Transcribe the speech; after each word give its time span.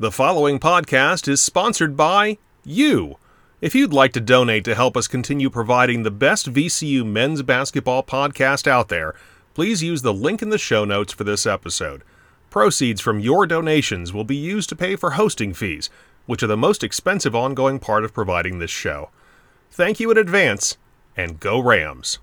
The 0.00 0.12
following 0.12 0.60
podcast 0.60 1.26
is 1.26 1.42
sponsored 1.42 1.96
by 1.96 2.38
you. 2.64 3.16
If 3.60 3.74
you'd 3.74 3.92
like 3.92 4.12
to 4.12 4.20
donate 4.20 4.62
to 4.66 4.76
help 4.76 4.96
us 4.96 5.08
continue 5.08 5.50
providing 5.50 6.04
the 6.04 6.12
best 6.12 6.52
VCU 6.52 7.04
men's 7.04 7.42
basketball 7.42 8.04
podcast 8.04 8.68
out 8.68 8.90
there, 8.90 9.16
please 9.54 9.82
use 9.82 10.02
the 10.02 10.14
link 10.14 10.40
in 10.40 10.50
the 10.50 10.56
show 10.56 10.84
notes 10.84 11.12
for 11.12 11.24
this 11.24 11.46
episode. 11.46 12.04
Proceeds 12.48 13.00
from 13.00 13.18
your 13.18 13.44
donations 13.44 14.12
will 14.12 14.22
be 14.22 14.36
used 14.36 14.68
to 14.68 14.76
pay 14.76 14.94
for 14.94 15.10
hosting 15.10 15.52
fees, 15.52 15.90
which 16.26 16.44
are 16.44 16.46
the 16.46 16.56
most 16.56 16.84
expensive 16.84 17.34
ongoing 17.34 17.80
part 17.80 18.04
of 18.04 18.14
providing 18.14 18.60
this 18.60 18.70
show. 18.70 19.10
Thank 19.72 19.98
you 19.98 20.12
in 20.12 20.16
advance, 20.16 20.76
and 21.16 21.40
go 21.40 21.58
Rams! 21.58 22.20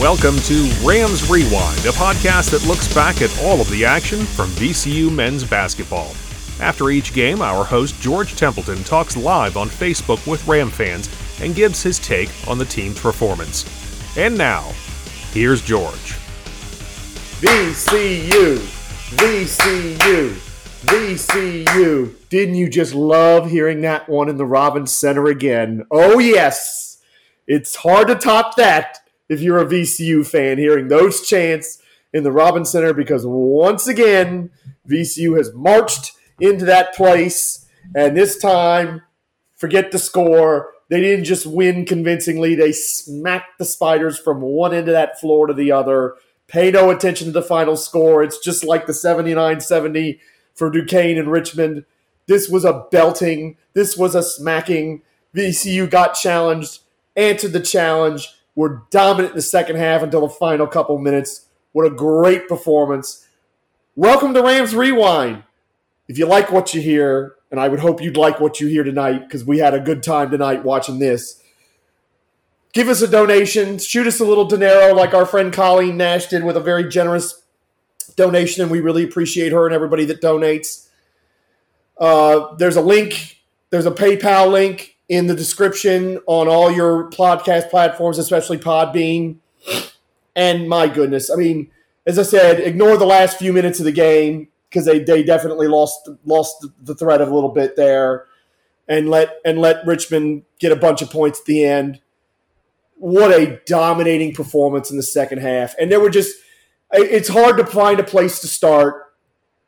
Welcome 0.00 0.38
to 0.38 0.72
Rams 0.82 1.28
Rewind, 1.28 1.80
a 1.80 1.92
podcast 1.92 2.52
that 2.52 2.66
looks 2.66 2.90
back 2.94 3.20
at 3.20 3.38
all 3.42 3.60
of 3.60 3.68
the 3.68 3.84
action 3.84 4.20
from 4.20 4.48
VCU 4.52 5.14
men's 5.14 5.44
basketball. 5.44 6.14
After 6.58 6.88
each 6.88 7.12
game, 7.12 7.42
our 7.42 7.64
host 7.64 8.00
George 8.00 8.34
Templeton 8.34 8.82
talks 8.82 9.14
live 9.14 9.58
on 9.58 9.68
Facebook 9.68 10.26
with 10.26 10.48
Ram 10.48 10.70
fans 10.70 11.10
and 11.42 11.54
gives 11.54 11.82
his 11.82 11.98
take 11.98 12.30
on 12.48 12.56
the 12.56 12.64
team's 12.64 12.98
performance. 12.98 13.66
And 14.16 14.38
now, 14.38 14.72
here's 15.32 15.60
George. 15.60 16.16
VCU, 17.42 18.56
VCU, 19.16 20.30
VCU. 20.86 22.14
Didn't 22.30 22.54
you 22.54 22.70
just 22.70 22.94
love 22.94 23.50
hearing 23.50 23.82
that 23.82 24.08
one 24.08 24.30
in 24.30 24.38
the 24.38 24.46
Robins 24.46 24.96
Center 24.96 25.26
again? 25.26 25.84
Oh, 25.90 26.18
yes. 26.18 27.02
It's 27.46 27.76
hard 27.76 28.08
to 28.08 28.14
top 28.14 28.56
that 28.56 28.99
if 29.30 29.40
you're 29.40 29.60
a 29.60 29.64
VCU 29.64 30.26
fan, 30.26 30.58
hearing 30.58 30.88
those 30.88 31.26
chants 31.26 31.80
in 32.12 32.24
the 32.24 32.32
Robins 32.32 32.70
Center 32.70 32.92
because 32.92 33.24
once 33.24 33.86
again, 33.86 34.50
VCU 34.88 35.38
has 35.38 35.54
marched 35.54 36.12
into 36.40 36.64
that 36.64 36.94
place. 36.94 37.66
And 37.94 38.16
this 38.16 38.38
time, 38.38 39.02
forget 39.54 39.92
the 39.92 40.00
score. 40.00 40.72
They 40.88 41.00
didn't 41.00 41.26
just 41.26 41.46
win 41.46 41.86
convincingly, 41.86 42.56
they 42.56 42.72
smacked 42.72 43.58
the 43.58 43.64
Spiders 43.64 44.18
from 44.18 44.40
one 44.40 44.74
end 44.74 44.88
of 44.88 44.94
that 44.94 45.20
floor 45.20 45.46
to 45.46 45.54
the 45.54 45.70
other. 45.70 46.16
Pay 46.48 46.72
no 46.72 46.90
attention 46.90 47.28
to 47.28 47.32
the 47.32 47.42
final 47.42 47.76
score. 47.76 48.24
It's 48.24 48.40
just 48.40 48.64
like 48.64 48.86
the 48.86 48.92
79 48.92 49.60
70 49.60 50.20
for 50.52 50.68
Duquesne 50.68 51.16
and 51.16 51.30
Richmond. 51.30 51.84
This 52.26 52.48
was 52.48 52.64
a 52.64 52.86
belting. 52.90 53.56
This 53.72 53.96
was 53.96 54.16
a 54.16 54.22
smacking. 54.24 55.02
VCU 55.32 55.88
got 55.88 56.14
challenged, 56.14 56.80
answered 57.14 57.52
the 57.52 57.60
challenge, 57.60 58.34
were 58.60 58.82
dominant 58.90 59.30
in 59.30 59.36
the 59.36 59.42
second 59.42 59.76
half 59.76 60.02
until 60.02 60.20
the 60.20 60.28
final 60.28 60.66
couple 60.66 60.98
minutes. 60.98 61.46
What 61.72 61.86
a 61.86 61.90
great 61.90 62.46
performance. 62.46 63.26
Welcome 63.96 64.34
to 64.34 64.42
Rams 64.42 64.74
Rewind. 64.74 65.44
If 66.08 66.18
you 66.18 66.26
like 66.26 66.52
what 66.52 66.74
you 66.74 66.82
hear, 66.82 67.36
and 67.50 67.58
I 67.58 67.68
would 67.68 67.80
hope 67.80 68.02
you'd 68.02 68.18
like 68.18 68.38
what 68.38 68.60
you 68.60 68.66
hear 68.66 68.84
tonight 68.84 69.20
because 69.20 69.46
we 69.46 69.60
had 69.60 69.72
a 69.72 69.80
good 69.80 70.02
time 70.02 70.30
tonight 70.30 70.62
watching 70.62 70.98
this, 70.98 71.42
give 72.74 72.90
us 72.90 73.00
a 73.00 73.08
donation. 73.08 73.78
Shoot 73.78 74.06
us 74.06 74.20
a 74.20 74.26
little 74.26 74.44
dinero 74.44 74.94
like 74.94 75.14
our 75.14 75.24
friend 75.24 75.54
Colleen 75.54 75.96
Nash 75.96 76.26
did 76.26 76.44
with 76.44 76.58
a 76.58 76.60
very 76.60 76.86
generous 76.86 77.42
donation, 78.14 78.60
and 78.60 78.70
we 78.70 78.80
really 78.80 79.04
appreciate 79.04 79.52
her 79.52 79.64
and 79.64 79.74
everybody 79.74 80.04
that 80.04 80.20
donates. 80.20 80.86
Uh, 81.98 82.54
there's 82.56 82.76
a 82.76 82.82
link, 82.82 83.40
there's 83.70 83.86
a 83.86 83.90
PayPal 83.90 84.52
link 84.52 84.98
in 85.10 85.26
the 85.26 85.34
description 85.34 86.20
on 86.26 86.46
all 86.46 86.70
your 86.70 87.10
podcast 87.10 87.68
platforms, 87.68 88.16
especially 88.16 88.56
Podbean. 88.56 89.38
And 90.36 90.68
my 90.68 90.86
goodness, 90.86 91.30
I 91.30 91.34
mean, 91.34 91.68
as 92.06 92.16
I 92.16 92.22
said, 92.22 92.60
ignore 92.60 92.96
the 92.96 93.04
last 93.04 93.36
few 93.36 93.52
minutes 93.52 93.80
of 93.80 93.84
the 93.84 93.92
game 93.92 94.48
because 94.68 94.86
they, 94.86 95.00
they 95.00 95.24
definitely 95.24 95.66
lost 95.66 96.08
lost 96.24 96.64
the 96.80 96.94
thread 96.94 97.20
of 97.20 97.28
a 97.28 97.34
little 97.34 97.50
bit 97.50 97.74
there, 97.74 98.26
and 98.88 99.10
let 99.10 99.34
and 99.44 99.58
let 99.58 99.84
Richmond 99.84 100.44
get 100.60 100.70
a 100.70 100.76
bunch 100.76 101.02
of 101.02 101.10
points 101.10 101.40
at 101.40 101.46
the 101.46 101.64
end. 101.64 102.00
What 102.94 103.32
a 103.32 103.60
dominating 103.66 104.32
performance 104.32 104.92
in 104.92 104.96
the 104.96 105.02
second 105.02 105.38
half, 105.38 105.74
and 105.78 105.90
there 105.90 106.00
were 106.00 106.10
just 106.10 106.36
it's 106.92 107.28
hard 107.28 107.56
to 107.56 107.66
find 107.66 107.98
a 107.98 108.04
place 108.04 108.40
to 108.40 108.46
start 108.46 109.12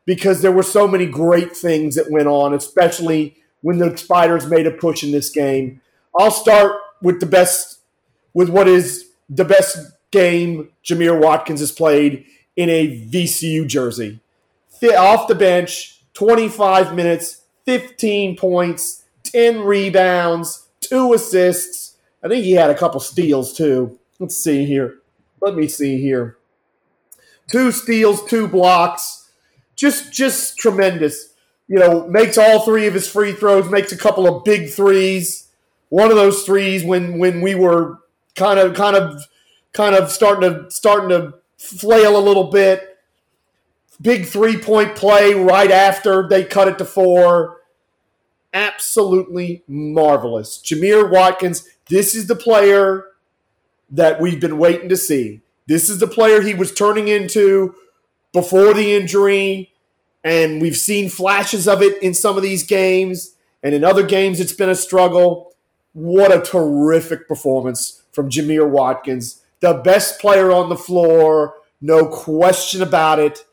because 0.05 0.41
there 0.41 0.53
were 0.53 0.63
so 0.63 0.87
many 0.87 1.07
great 1.07 1.57
things 1.57 1.97
that 1.97 2.11
went 2.11 2.29
on, 2.29 2.55
especially 2.55 3.42
when 3.63 3.79
the 3.79 3.97
Spiders 3.97 4.47
made 4.47 4.67
a 4.67 4.71
push 4.71 5.03
in 5.03 5.13
this 5.13 5.31
game. 5.31 5.81
I'll 6.19 6.31
start 6.31 6.77
with 7.01 7.21
the 7.21 7.27
best, 7.27 7.79
with 8.35 8.51
what 8.51 8.69
is 8.69 9.09
the 9.29 9.45
best 9.45 9.79
game 10.11 10.69
Jamir 10.85 11.19
Watkins 11.19 11.61
has 11.61 11.73
played 11.73 12.27
in 12.55 12.69
a 12.69 13.07
VCU 13.07 13.67
jersey. 13.67 14.21
Off 14.97 15.29
the 15.29 15.35
bench, 15.35 16.01
25 16.15 16.95
minutes, 16.95 17.43
15 17.65 18.37
points, 18.37 19.05
10 19.23 19.61
rebounds, 19.61 20.67
two 20.81 21.13
assists. 21.13 21.97
I 22.23 22.29
think 22.29 22.45
he 22.45 22.53
had 22.53 22.71
a 22.71 22.75
couple 22.79 23.01
steals 23.01 23.57
too. 23.57 23.99
Let's 24.19 24.37
see 24.37 24.65
here. 24.65 24.99
Let 25.41 25.55
me 25.55 25.69
see 25.69 26.01
here. 26.01 26.37
Two 27.51 27.73
steals, 27.73 28.25
two 28.25 28.49
blocks. 28.49 29.31
Just 29.77 30.13
just 30.13 30.59
tremendous 30.59 31.32
you 31.69 31.79
know, 31.79 32.07
makes 32.07 32.37
all 32.39 32.61
three 32.61 32.87
of 32.87 32.95
his 32.95 33.09
free 33.09 33.33
throws, 33.33 33.71
makes 33.71 33.93
a 33.93 33.97
couple 33.97 34.27
of 34.27 34.45
big 34.45 34.71
threes. 34.71 35.49
One 35.89 36.11
of 36.11 36.17
those 36.17 36.45
threes 36.45 36.85
when 36.85 37.19
when 37.19 37.41
we 37.41 37.55
were 37.55 37.99
kind 38.35 38.59
of 38.59 38.75
kind 38.75 38.97
of 38.97 39.27
kind 39.73 39.95
of 39.95 40.11
starting 40.11 40.51
to 40.51 40.71
starting 40.71 41.09
to 41.11 41.35
flail 41.57 42.17
a 42.17 42.21
little 42.21 42.45
bit. 42.45 42.99
Big 44.01 44.27
three 44.27 44.59
point 44.59 44.97
play 44.97 45.33
right 45.33 45.71
after 45.71 46.29
they 46.29 46.45
cut 46.45 46.69
it 46.69 46.79
to 46.79 46.85
four. 46.85 47.59
Absolutely 48.53 49.63
marvelous. 49.69 50.59
Jamir 50.59 51.11
Watkins, 51.11 51.69
this 51.89 52.15
is 52.15 52.27
the 52.27 52.37
player 52.37 53.05
that 53.91 54.21
we've 54.21 54.41
been 54.41 54.59
waiting 54.59 54.89
to 54.89 54.97
see. 54.97 55.41
This 55.67 55.89
is 55.89 56.01
the 56.01 56.07
player 56.07 56.43
he 56.43 56.55
was 56.55 56.75
turning 56.75 57.09
into 57.09 57.75
before 58.33 58.75
the 58.75 58.95
injury 58.95 59.72
and 60.25 60.61
we've 60.63 60.77
seen 60.77 61.09
flashes 61.09 61.67
of 61.67 61.83
it 61.83 62.03
in 62.03 62.15
some 62.15 62.37
of 62.37 62.43
these 62.43 62.65
games, 62.65 63.35
and 63.63 63.75
in 63.75 63.85
other 63.85 64.03
games 64.03 64.41
it's 64.41 64.53
been 64.53 64.69
a 64.69 64.75
struggle. 64.75 65.55
What 65.93 66.33
a 66.33 66.41
terrific 66.41 67.29
performance 67.29 68.03
from 68.13 68.31
Jamir 68.31 68.69
Watkins, 68.69 69.43
the 69.61 69.75
best 69.75 70.21
player 70.21 70.51
on 70.51 70.69
the 70.69 70.77
floor, 70.77 71.55
no 71.81 72.07
question 72.07 72.83
about 72.83 73.19
it, 73.19 73.45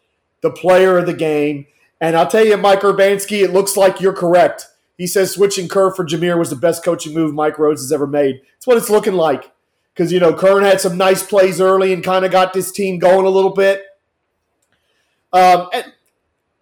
the 0.42 0.52
player 0.52 0.98
of 0.98 1.06
the 1.06 1.14
game. 1.14 1.66
And 2.02 2.16
I'll 2.16 2.28
tell 2.28 2.46
you, 2.46 2.56
Mike 2.56 2.82
Urbanski, 2.82 3.44
it 3.44 3.52
looks 3.52 3.76
like 3.76 4.00
you're 4.00 4.14
correct. 4.14 4.68
He 4.98 5.08
says 5.08 5.32
switching 5.32 5.68
Kerr 5.68 5.94
for 5.94 6.06
Jamir 6.06 6.38
was 6.38 6.50
the 6.50 6.56
best 6.56 6.84
coaching 6.84 7.14
move 7.14 7.34
Mike 7.34 7.56
Rhoades 7.56 7.80
has 7.80 7.92
ever 7.92 8.08
made. 8.08 8.42
It's 8.58 8.68
what 8.68 8.78
it's 8.78 8.90
looking 8.90 9.14
like. 9.14 9.52
Because, 9.94 10.14
you 10.14 10.20
know, 10.20 10.34
Kern 10.34 10.64
had 10.64 10.80
some 10.80 10.98
nice 10.98 11.24
plays 11.24 11.60
early 11.60 11.92
and 11.92 12.04
kind 12.04 12.24
of 12.24 12.32
got 12.32 12.54
this 12.54 12.72
team 12.72 13.00
going 13.00 13.26
a 13.26 13.30
little 13.30 13.54
bit. 13.54 13.84
Um, 15.34 15.68
and 15.74 15.92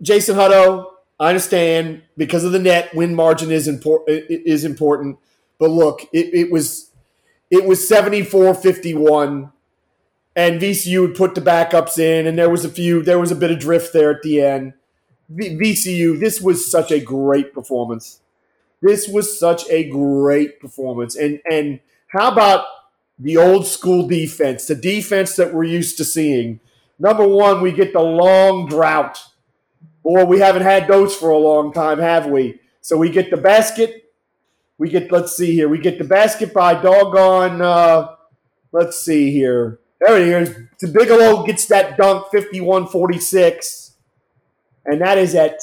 Jason 0.02 0.36
Hutto, 0.36 0.92
I 1.20 1.30
understand 1.30 2.04
because 2.16 2.44
of 2.44 2.52
the 2.52 2.60
net 2.60 2.94
win 2.94 3.16
margin 3.16 3.52
is 3.52 3.68
important 3.68 4.26
is 4.30 4.64
important. 4.64 5.18
But 5.60 5.72
look, 5.72 6.02
it, 6.14 6.34
it 6.34 6.52
was 6.52 6.92
it 7.50 7.66
was 7.66 7.90
74-51 7.90 9.52
and 10.36 10.62
VCU 10.62 11.02
would 11.02 11.16
put 11.16 11.34
the 11.34 11.42
backups 11.42 11.98
in 11.98 12.28
and 12.28 12.38
there 12.38 12.50
was 12.50 12.66
a 12.66 12.70
few 12.70 13.02
there 13.02 13.20
was 13.20 13.32
a 13.32 13.36
bit 13.36 13.52
of 13.52 13.60
drift 13.60 13.94
there 13.94 14.12
at 14.12 14.22
the 14.22 14.42
end. 14.42 14.74
VCU, 15.32 16.20
this 16.20 16.40
was 16.40 16.70
such 16.70 16.92
a 16.92 17.00
great 17.00 17.54
performance. 17.54 18.22
This 18.82 19.08
was 19.08 19.38
such 19.38 19.68
a 19.70 19.90
great 19.90 20.60
performance. 20.60 21.16
And 21.16 21.42
and 21.50 21.80
how 22.10 22.32
about 22.32 22.66
the 23.18 23.38
old 23.38 23.66
school 23.66 24.08
defense, 24.08 24.68
the 24.68 24.76
defense 24.76 25.36
that 25.38 25.52
we're 25.54 25.64
used 25.64 25.98
to 25.98 26.06
seeing? 26.06 26.60
Number 27.00 27.28
one, 27.28 27.62
we 27.62 27.72
get 27.72 27.94
the 27.94 28.02
long 28.02 28.68
drought 28.68 29.20
Boy, 30.08 30.24
we 30.24 30.40
haven't 30.40 30.62
had 30.62 30.88
those 30.88 31.14
for 31.14 31.32
a 31.32 31.38
long 31.38 31.74
time, 31.74 32.00
have 32.00 32.28
we? 32.28 32.62
So 32.80 32.96
we 32.96 33.10
get 33.10 33.30
the 33.30 33.36
basket. 33.36 34.14
We 34.78 34.88
get, 34.88 35.12
let's 35.12 35.36
see 35.36 35.52
here. 35.52 35.68
We 35.68 35.80
get 35.80 35.98
the 35.98 36.06
basket 36.06 36.54
by 36.54 36.82
doggone, 36.82 37.62
uh, 37.62 38.16
let's 38.72 39.02
see 39.02 39.32
here. 39.32 39.82
There 40.00 40.18
it 40.18 40.44
is. 40.44 40.56
The 40.80 40.88
Bigelow 40.88 41.46
gets 41.46 41.66
that 41.66 41.98
dunk 41.98 42.28
51 42.32 42.88
46. 42.88 43.96
And 44.86 45.02
that 45.02 45.18
is 45.18 45.36
at 45.36 45.60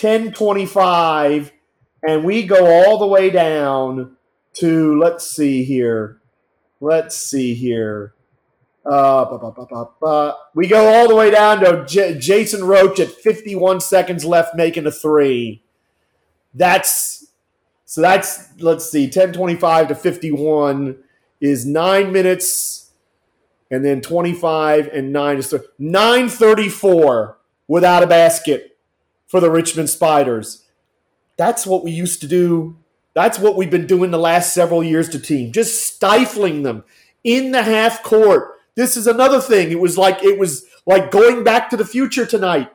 1025. 0.00 1.50
And 2.06 2.22
we 2.22 2.46
go 2.46 2.66
all 2.66 3.00
the 3.00 3.08
way 3.08 3.28
down 3.28 4.16
to, 4.58 5.00
let's 5.00 5.26
see 5.26 5.64
here. 5.64 6.20
Let's 6.80 7.16
see 7.16 7.54
here. 7.54 8.14
Uh, 8.84 9.24
bah, 9.24 9.52
bah, 9.70 9.86
bah, 10.00 10.34
we 10.54 10.68
go 10.68 10.88
all 10.88 11.08
the 11.08 11.14
way 11.14 11.30
down 11.30 11.60
to 11.60 11.84
J- 11.86 12.18
Jason 12.18 12.64
Roche 12.64 13.00
at 13.00 13.08
51 13.10 13.80
seconds 13.80 14.24
left 14.24 14.54
making 14.54 14.86
a 14.86 14.90
three. 14.92 15.62
That's 16.54 17.26
So 17.86 18.02
that's 18.02 18.48
let's 18.60 18.90
see, 18.90 19.04
1025 19.04 19.88
to 19.88 19.94
51 19.94 20.98
is 21.40 21.66
nine 21.66 22.12
minutes, 22.12 22.90
and 23.70 23.84
then 23.84 24.00
25 24.02 24.88
and 24.88 25.12
nine 25.12 25.38
is 25.38 25.54
934 25.78 27.38
without 27.68 28.02
a 28.02 28.06
basket 28.06 28.76
for 29.26 29.40
the 29.40 29.50
Richmond 29.50 29.90
Spiders. 29.90 30.64
That's 31.36 31.66
what 31.66 31.84
we 31.84 31.90
used 31.92 32.20
to 32.22 32.26
do. 32.28 32.76
That's 33.14 33.38
what 33.38 33.56
we've 33.56 33.70
been 33.70 33.86
doing 33.86 34.10
the 34.10 34.18
last 34.18 34.52
several 34.54 34.84
years 34.84 35.08
to 35.10 35.18
team, 35.20 35.52
just 35.52 35.82
stifling 35.82 36.62
them 36.64 36.84
in 37.24 37.52
the 37.52 37.62
half 37.62 38.02
court. 38.02 38.52
This 38.76 38.96
is 38.96 39.06
another 39.06 39.40
thing. 39.40 39.70
It 39.70 39.80
was 39.80 39.96
like 39.96 40.22
it 40.22 40.38
was 40.38 40.66
like 40.86 41.10
going 41.10 41.44
back 41.44 41.70
to 41.70 41.76
the 41.76 41.84
future 41.84 42.26
tonight. 42.26 42.70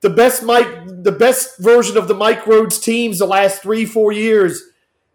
The 0.00 0.10
best 0.10 0.42
Mike, 0.42 0.86
the 0.86 1.12
best 1.12 1.58
version 1.58 1.96
of 1.96 2.08
the 2.08 2.14
Mike 2.14 2.44
Rhoades 2.44 2.82
teams 2.82 3.18
the 3.18 3.26
last 3.26 3.62
three, 3.62 3.84
four 3.84 4.12
years 4.12 4.62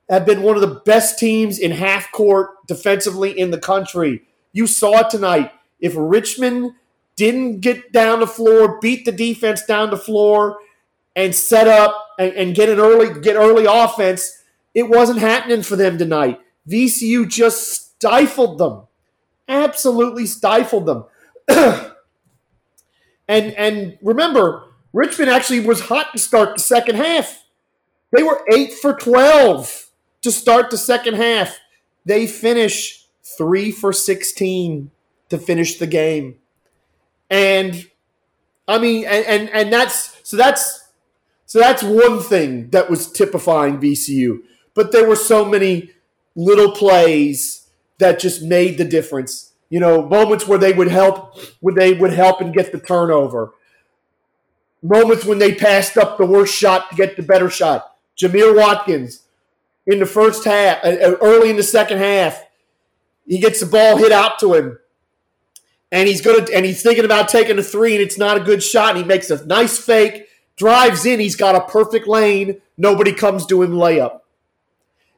have 0.09 0.25
been 0.25 0.41
one 0.41 0.55
of 0.55 0.61
the 0.61 0.81
best 0.85 1.17
teams 1.17 1.57
in 1.57 1.71
half 1.71 2.11
court 2.11 2.49
defensively 2.67 3.38
in 3.38 3.51
the 3.51 3.57
country. 3.59 4.23
You 4.51 4.67
saw 4.67 4.99
it 4.99 5.09
tonight. 5.09 5.51
If 5.79 5.93
Richmond 5.95 6.73
didn't 7.15 7.61
get 7.61 7.91
down 7.91 8.19
the 8.19 8.27
floor, 8.27 8.79
beat 8.81 9.05
the 9.05 9.11
defense 9.11 9.65
down 9.65 9.89
the 9.89 9.97
floor, 9.97 10.57
and 11.15 11.35
set 11.35 11.67
up 11.67 11.95
and, 12.19 12.33
and 12.33 12.55
get 12.55 12.69
an 12.69 12.79
early 12.79 13.19
get 13.21 13.35
early 13.35 13.65
offense, 13.65 14.43
it 14.73 14.89
wasn't 14.89 15.19
happening 15.19 15.63
for 15.63 15.75
them 15.75 15.97
tonight. 15.97 16.39
VCU 16.69 17.27
just 17.27 17.95
stifled 17.95 18.57
them, 18.57 18.88
absolutely 19.47 20.25
stifled 20.25 20.85
them. 20.85 21.05
and 21.47 21.93
and 23.27 23.97
remember, 24.01 24.63
Richmond 24.93 25.29
actually 25.29 25.61
was 25.61 25.81
hot 25.81 26.13
to 26.13 26.19
start 26.19 26.55
the 26.55 26.61
second 26.61 26.95
half. 26.95 27.43
They 28.15 28.23
were 28.23 28.43
eight 28.51 28.73
for 28.73 28.93
twelve 28.93 29.89
to 30.21 30.31
start 30.31 30.69
the 30.69 30.77
second 30.77 31.15
half. 31.15 31.57
They 32.05 32.27
finish 32.27 33.05
three 33.23 33.71
for 33.71 33.93
sixteen 33.93 34.91
to 35.29 35.38
finish 35.38 35.77
the 35.77 35.88
game. 35.88 36.35
And 37.29 37.85
I 38.67 38.77
mean, 38.79 39.05
and, 39.05 39.25
and 39.25 39.49
and 39.49 39.73
that's 39.73 40.17
so 40.23 40.38
that's 40.38 40.89
so 41.45 41.59
that's 41.59 41.83
one 41.83 42.19
thing 42.19 42.69
that 42.69 42.89
was 42.89 43.11
typifying 43.11 43.79
VCU. 43.79 44.39
But 44.73 44.91
there 44.91 45.07
were 45.07 45.17
so 45.17 45.43
many 45.43 45.91
little 46.35 46.71
plays 46.71 47.61
that 48.01 48.19
just 48.19 48.44
made 48.44 48.77
the 48.77 48.86
difference. 48.86 49.53
You 49.69 49.80
know, 49.80 50.06
moments 50.06 50.48
where 50.48 50.59
they 50.59 50.74
would 50.74 50.89
help, 50.89 51.39
where 51.62 51.74
they 51.74 51.94
would 51.94 52.12
help 52.12 52.42
and 52.42 52.53
get 52.53 52.74
the 52.74 52.80
turnover. 52.80 53.53
Moments 54.83 55.24
when 55.24 55.39
they 55.39 55.56
passed 55.56 55.98
up 55.98 56.18
the 56.18 56.25
worst 56.25 56.53
shot 56.53 56.89
to 56.89 56.95
get 56.95 57.15
the 57.15 57.24
better 57.24 57.50
shot. 57.50 57.95
Jamir 58.18 58.56
Watkins 58.56 59.24
in 59.88 60.00
the 60.00 60.06
first 60.06 60.44
half, 60.44 60.83
uh, 60.83 60.89
uh, 60.89 61.15
early 61.21 61.50
in 61.50 61.56
the 61.56 61.63
second 61.63 62.00
half, 62.00 62.44
he 63.25 63.39
gets 63.39 63.59
the 63.59 63.65
ball 63.65 63.98
hit 63.98 64.12
out 64.12 64.39
to 64.39 64.53
him, 64.53 64.80
and 65.92 66.07
he's 66.07 66.21
gonna 66.21 66.45
and 66.53 66.65
he's 66.65 66.83
thinking 66.83 67.06
about 67.06 67.30
taking 67.30 67.57
a 67.57 67.63
three, 67.63 67.94
and 67.94 68.01
it's 68.01 68.18
not 68.18 68.38
a 68.38 68.42
good 68.42 68.62
shot. 68.62 68.89
And 68.89 68.98
he 68.98 69.03
makes 69.03 69.30
a 69.30 69.45
nice 69.45 69.80
fake, 69.80 70.27
drives 70.57 71.06
in. 71.06 71.19
He's 71.19 71.36
got 71.36 71.56
a 71.56 71.62
perfect 71.62 72.07
lane. 72.07 72.62
Nobody 72.77 73.13
comes 73.13 73.45
to 73.48 73.62
him 73.62 73.71
layup. 73.71 74.19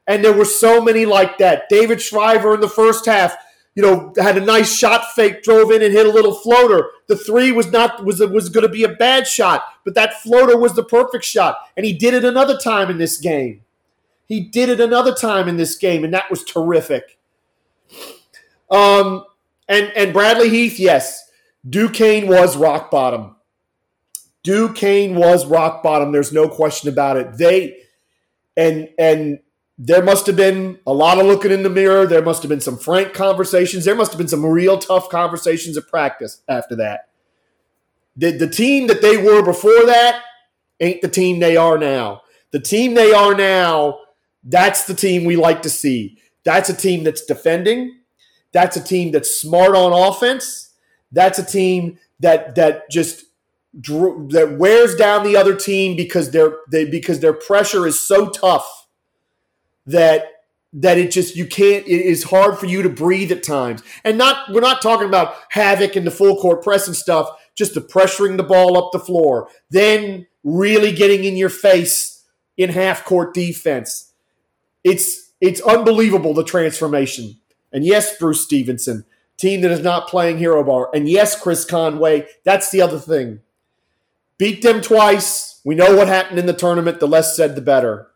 And 0.06 0.24
there 0.24 0.32
were 0.32 0.44
so 0.44 0.82
many 0.82 1.06
like 1.06 1.38
that. 1.38 1.68
David 1.68 2.00
Shriver 2.00 2.54
in 2.54 2.60
the 2.60 2.68
first 2.68 3.06
half, 3.06 3.34
you 3.74 3.82
know, 3.82 4.12
had 4.16 4.36
a 4.36 4.40
nice 4.40 4.74
shot 4.74 5.12
fake, 5.14 5.42
drove 5.42 5.70
in 5.70 5.82
and 5.82 5.92
hit 5.92 6.06
a 6.06 6.10
little 6.10 6.34
floater. 6.34 6.90
The 7.08 7.16
three 7.16 7.52
was 7.52 7.72
not 7.72 8.04
was 8.04 8.20
was 8.20 8.48
going 8.48 8.66
to 8.66 8.72
be 8.72 8.84
a 8.84 8.88
bad 8.88 9.26
shot, 9.26 9.64
but 9.84 9.94
that 9.94 10.22
floater 10.22 10.56
was 10.58 10.74
the 10.74 10.84
perfect 10.84 11.24
shot, 11.24 11.56
and 11.76 11.84
he 11.84 11.92
did 11.92 12.14
it 12.14 12.24
another 12.24 12.56
time 12.56 12.90
in 12.90 12.98
this 12.98 13.18
game. 13.18 13.62
He 14.26 14.40
did 14.40 14.68
it 14.68 14.80
another 14.80 15.14
time 15.14 15.48
in 15.48 15.56
this 15.56 15.76
game, 15.76 16.04
and 16.04 16.14
that 16.14 16.30
was 16.30 16.44
terrific. 16.44 17.18
Um, 18.70 19.24
and 19.68 19.92
and 19.96 20.12
Bradley 20.12 20.50
Heath, 20.50 20.78
yes, 20.78 21.30
Duquesne 21.68 22.28
was 22.28 22.56
rock 22.56 22.90
bottom. 22.90 23.36
Duquesne 24.42 25.14
was 25.14 25.46
rock 25.46 25.82
bottom. 25.82 26.12
There's 26.12 26.32
no 26.32 26.48
question 26.48 26.88
about 26.88 27.16
it. 27.16 27.38
They 27.38 27.78
and 28.56 28.88
and 28.98 29.40
there 29.76 30.02
must 30.02 30.26
have 30.26 30.36
been 30.36 30.78
a 30.86 30.92
lot 30.92 31.18
of 31.18 31.26
looking 31.26 31.50
in 31.50 31.62
the 31.62 31.70
mirror. 31.70 32.06
There 32.06 32.22
must 32.22 32.42
have 32.42 32.48
been 32.48 32.60
some 32.60 32.78
frank 32.78 33.12
conversations. 33.12 33.84
There 33.84 33.94
must 33.94 34.12
have 34.12 34.18
been 34.18 34.28
some 34.28 34.46
real 34.46 34.78
tough 34.78 35.08
conversations 35.08 35.76
at 35.76 35.88
practice 35.88 36.42
after 36.48 36.76
that. 36.76 37.08
The, 38.16 38.30
the 38.30 38.48
team 38.48 38.86
that 38.86 39.02
they 39.02 39.16
were 39.16 39.42
before 39.42 39.86
that 39.86 40.22
ain't 40.80 41.02
the 41.02 41.08
team 41.08 41.40
they 41.40 41.56
are 41.56 41.76
now. 41.76 42.22
The 42.52 42.60
team 42.60 42.94
they 42.94 43.12
are 43.12 43.34
now, 43.34 43.98
that's 44.44 44.84
the 44.84 44.94
team 44.94 45.24
we 45.24 45.34
like 45.34 45.62
to 45.62 45.70
see. 45.70 46.18
That's 46.44 46.68
a 46.68 46.76
team 46.76 47.02
that's 47.02 47.24
defending. 47.24 47.98
That's 48.52 48.76
a 48.76 48.84
team 48.84 49.10
that's 49.10 49.34
smart 49.34 49.74
on 49.74 49.92
offense. 49.92 50.72
That's 51.10 51.40
a 51.40 51.44
team 51.44 51.98
that 52.20 52.54
that 52.54 52.88
just 52.88 53.24
that 53.72 54.54
wears 54.56 54.94
down 54.94 55.24
the 55.24 55.36
other 55.36 55.56
team 55.56 55.96
because 55.96 56.30
their 56.30 56.58
they 56.70 56.84
because 56.84 57.18
their 57.18 57.32
pressure 57.32 57.88
is 57.88 58.06
so 58.06 58.28
tough 58.28 58.83
that 59.86 60.30
that 60.74 60.98
it 60.98 61.12
just 61.12 61.36
you 61.36 61.46
can't 61.46 61.86
it 61.86 62.00
is 62.00 62.24
hard 62.24 62.58
for 62.58 62.66
you 62.66 62.82
to 62.82 62.88
breathe 62.88 63.30
at 63.30 63.42
times. 63.42 63.82
And 64.02 64.18
not 64.18 64.52
we're 64.52 64.60
not 64.60 64.82
talking 64.82 65.06
about 65.06 65.36
havoc 65.50 65.94
and 65.96 66.06
the 66.06 66.10
full 66.10 66.36
court 66.36 66.62
press 66.62 66.86
and 66.86 66.96
stuff 66.96 67.30
just 67.54 67.74
the 67.74 67.80
pressuring 67.80 68.36
the 68.36 68.42
ball 68.42 68.76
up 68.76 68.90
the 68.92 68.98
floor 68.98 69.48
then 69.70 70.26
really 70.42 70.92
getting 70.92 71.24
in 71.24 71.36
your 71.36 71.48
face 71.48 72.24
in 72.56 72.70
half 72.70 73.04
court 73.04 73.32
defense. 73.32 74.12
It's 74.82 75.32
it's 75.40 75.60
unbelievable 75.60 76.34
the 76.34 76.44
transformation. 76.44 77.38
And 77.72 77.84
yes 77.84 78.18
bruce 78.18 78.44
stevenson 78.44 79.04
team 79.36 79.60
that 79.60 79.70
is 79.70 79.80
not 79.80 80.08
playing 80.08 80.38
hero 80.38 80.64
ball. 80.64 80.88
And 80.92 81.08
yes 81.08 81.40
chris 81.40 81.64
conway 81.64 82.26
that's 82.42 82.70
the 82.70 82.82
other 82.82 82.98
thing. 82.98 83.40
Beat 84.38 84.62
them 84.62 84.80
twice. 84.80 85.60
We 85.64 85.76
know 85.76 85.94
what 85.94 86.08
happened 86.08 86.40
in 86.40 86.46
the 86.46 86.52
tournament. 86.52 86.98
The 86.98 87.06
less 87.06 87.36
said 87.36 87.54
the 87.54 87.60
better 87.60 88.08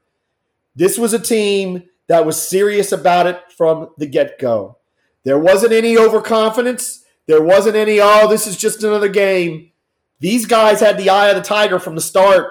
this 0.79 0.97
was 0.97 1.13
a 1.13 1.19
team 1.19 1.83
that 2.07 2.25
was 2.25 2.41
serious 2.41 2.93
about 2.93 3.27
it 3.27 3.43
from 3.57 3.91
the 3.99 4.07
get 4.07 4.39
go. 4.39 4.79
There 5.25 5.39
wasn't 5.39 5.73
any 5.73 5.99
overconfidence. 5.99 7.05
There 7.27 7.43
wasn't 7.43 7.75
any, 7.75 8.01
oh, 8.01 8.29
this 8.29 8.47
is 8.47 8.57
just 8.57 8.85
another 8.85 9.09
game. 9.09 9.73
These 10.21 10.47
guys 10.47 10.81
had 10.81 10.97
the 10.97 11.11
eye 11.11 11.29
of 11.29 11.37
the 11.37 11.43
tiger 11.43 11.81
from 11.81 11.97
the 11.97 12.01
start, 12.01 12.51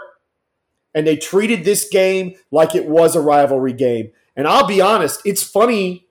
and 0.93 1.07
they 1.07 1.15
treated 1.15 1.63
this 1.63 1.87
game 1.89 2.35
like 2.51 2.75
it 2.75 2.85
was 2.85 3.15
a 3.15 3.21
rivalry 3.21 3.73
game. 3.73 4.11
And 4.35 4.45
I'll 4.45 4.67
be 4.67 4.81
honest, 4.81 5.21
it's 5.23 5.41
funny 5.41 6.05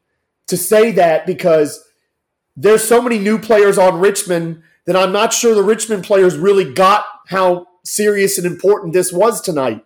to 0.46 0.56
say 0.56 0.92
that 0.92 1.26
because 1.26 1.84
there's 2.56 2.82
so 2.82 3.02
many 3.02 3.18
new 3.18 3.38
players 3.38 3.76
on 3.76 4.00
Richmond 4.00 4.62
that 4.86 4.96
I'm 4.96 5.12
not 5.12 5.34
sure 5.34 5.54
the 5.54 5.62
Richmond 5.62 6.04
players 6.04 6.38
really 6.38 6.72
got 6.72 7.04
how 7.26 7.66
serious 7.84 8.38
and 8.38 8.46
important 8.46 8.94
this 8.94 9.12
was 9.12 9.42
tonight. 9.42 9.84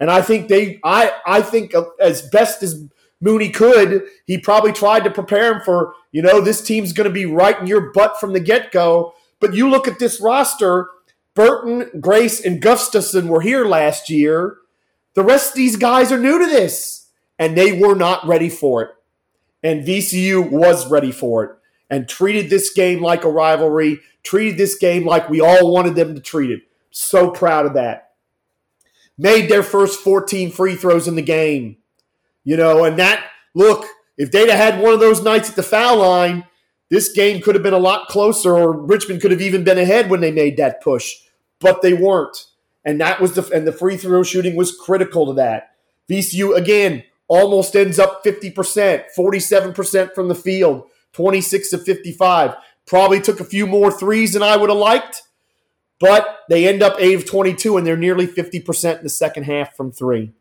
And 0.00 0.10
I 0.10 0.22
think 0.22 0.48
they, 0.48 0.80
I, 0.82 1.12
I 1.26 1.42
think 1.42 1.74
as 2.00 2.22
best 2.22 2.62
as 2.62 2.88
Mooney 3.20 3.50
could, 3.50 4.04
he 4.26 4.38
probably 4.38 4.72
tried 4.72 5.04
to 5.04 5.10
prepare 5.10 5.54
him 5.54 5.60
for, 5.62 5.94
you 6.10 6.22
know, 6.22 6.40
this 6.40 6.62
team's 6.62 6.94
going 6.94 7.08
to 7.08 7.12
be 7.12 7.26
right 7.26 7.60
in 7.60 7.66
your 7.66 7.92
butt 7.92 8.18
from 8.18 8.32
the 8.32 8.40
get 8.40 8.72
go. 8.72 9.12
But 9.40 9.54
you 9.54 9.68
look 9.68 9.86
at 9.86 9.98
this 9.98 10.20
roster, 10.20 10.88
Burton, 11.34 12.00
Grace, 12.00 12.44
and 12.44 12.62
Gustavson 12.62 13.28
were 13.28 13.42
here 13.42 13.66
last 13.66 14.08
year. 14.08 14.56
The 15.14 15.22
rest 15.22 15.50
of 15.50 15.56
these 15.56 15.76
guys 15.76 16.10
are 16.10 16.18
new 16.18 16.38
to 16.38 16.46
this, 16.46 17.08
and 17.38 17.56
they 17.56 17.78
were 17.78 17.94
not 17.94 18.26
ready 18.26 18.48
for 18.48 18.82
it. 18.82 18.90
And 19.62 19.86
VCU 19.86 20.50
was 20.50 20.90
ready 20.90 21.12
for 21.12 21.44
it 21.44 21.50
and 21.90 22.08
treated 22.08 22.48
this 22.48 22.72
game 22.72 23.02
like 23.02 23.24
a 23.24 23.30
rivalry, 23.30 24.00
treated 24.22 24.56
this 24.56 24.78
game 24.78 25.04
like 25.04 25.28
we 25.28 25.40
all 25.40 25.70
wanted 25.72 25.94
them 25.94 26.14
to 26.14 26.20
treat 26.20 26.50
it. 26.50 26.62
So 26.90 27.30
proud 27.30 27.66
of 27.66 27.74
that 27.74 28.09
made 29.20 29.50
their 29.50 29.62
first 29.62 30.00
14 30.00 30.50
free 30.50 30.74
throws 30.74 31.06
in 31.06 31.14
the 31.14 31.22
game. 31.22 31.76
You 32.42 32.56
know, 32.56 32.84
and 32.84 32.98
that, 32.98 33.26
look, 33.54 33.84
if 34.16 34.32
they'd 34.32 34.48
have 34.48 34.58
had 34.58 34.82
one 34.82 34.94
of 34.94 35.00
those 35.00 35.22
nights 35.22 35.50
at 35.50 35.56
the 35.56 35.62
foul 35.62 35.98
line, 35.98 36.46
this 36.88 37.12
game 37.12 37.42
could 37.42 37.54
have 37.54 37.62
been 37.62 37.74
a 37.74 37.78
lot 37.78 38.08
closer, 38.08 38.56
or 38.56 38.72
Richmond 38.72 39.20
could 39.20 39.30
have 39.30 39.42
even 39.42 39.62
been 39.62 39.78
ahead 39.78 40.08
when 40.08 40.20
they 40.20 40.32
made 40.32 40.56
that 40.56 40.82
push. 40.82 41.14
But 41.60 41.82
they 41.82 41.92
weren't. 41.92 42.46
And 42.82 42.98
that 43.00 43.20
was 43.20 43.34
the 43.34 43.48
and 43.54 43.66
the 43.66 43.72
free 43.72 43.98
throw 43.98 44.22
shooting 44.22 44.56
was 44.56 44.74
critical 44.74 45.26
to 45.26 45.34
that. 45.34 45.74
VCU 46.10 46.56
again 46.56 47.04
almost 47.28 47.76
ends 47.76 47.98
up 47.98 48.24
50%, 48.24 49.04
47% 49.16 50.14
from 50.14 50.28
the 50.28 50.34
field, 50.34 50.88
26 51.12 51.70
to 51.70 51.78
55. 51.78 52.56
Probably 52.86 53.20
took 53.20 53.38
a 53.38 53.44
few 53.44 53.66
more 53.66 53.92
threes 53.92 54.32
than 54.32 54.42
I 54.42 54.56
would 54.56 54.70
have 54.70 54.78
liked. 54.78 55.22
But 56.00 56.40
they 56.48 56.66
end 56.66 56.82
up 56.82 56.96
8 56.98 57.14
of 57.14 57.26
22, 57.26 57.76
and 57.76 57.86
they're 57.86 57.96
nearly 57.96 58.26
50% 58.26 58.98
in 58.98 59.02
the 59.04 59.08
second 59.10 59.44
half 59.44 59.76
from 59.76 59.92
three. 59.92 60.32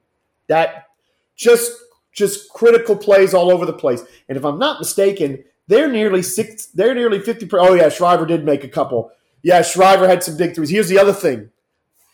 That 0.48 0.88
just 1.36 1.72
just 2.12 2.50
critical 2.50 2.96
plays 2.96 3.34
all 3.34 3.52
over 3.52 3.66
the 3.66 3.74
place. 3.74 4.04
And 4.28 4.38
if 4.38 4.44
I'm 4.44 4.58
not 4.58 4.80
mistaken, 4.80 5.44
they're 5.68 5.90
nearly 5.90 6.24
six. 6.24 6.66
They're 6.68 6.96
nearly 6.96 7.20
fifty 7.20 7.46
percent. 7.46 7.70
Oh 7.70 7.74
yeah, 7.76 7.90
Shriver 7.90 8.26
did 8.26 8.44
make 8.44 8.64
a 8.64 8.68
couple. 8.68 9.12
Yeah, 9.44 9.62
Shriver 9.62 10.08
had 10.08 10.24
some 10.24 10.36
big 10.36 10.56
threes. 10.56 10.72
Here's 10.72 10.90
the 10.90 11.00
other 11.00 11.14
thing: 11.14 11.52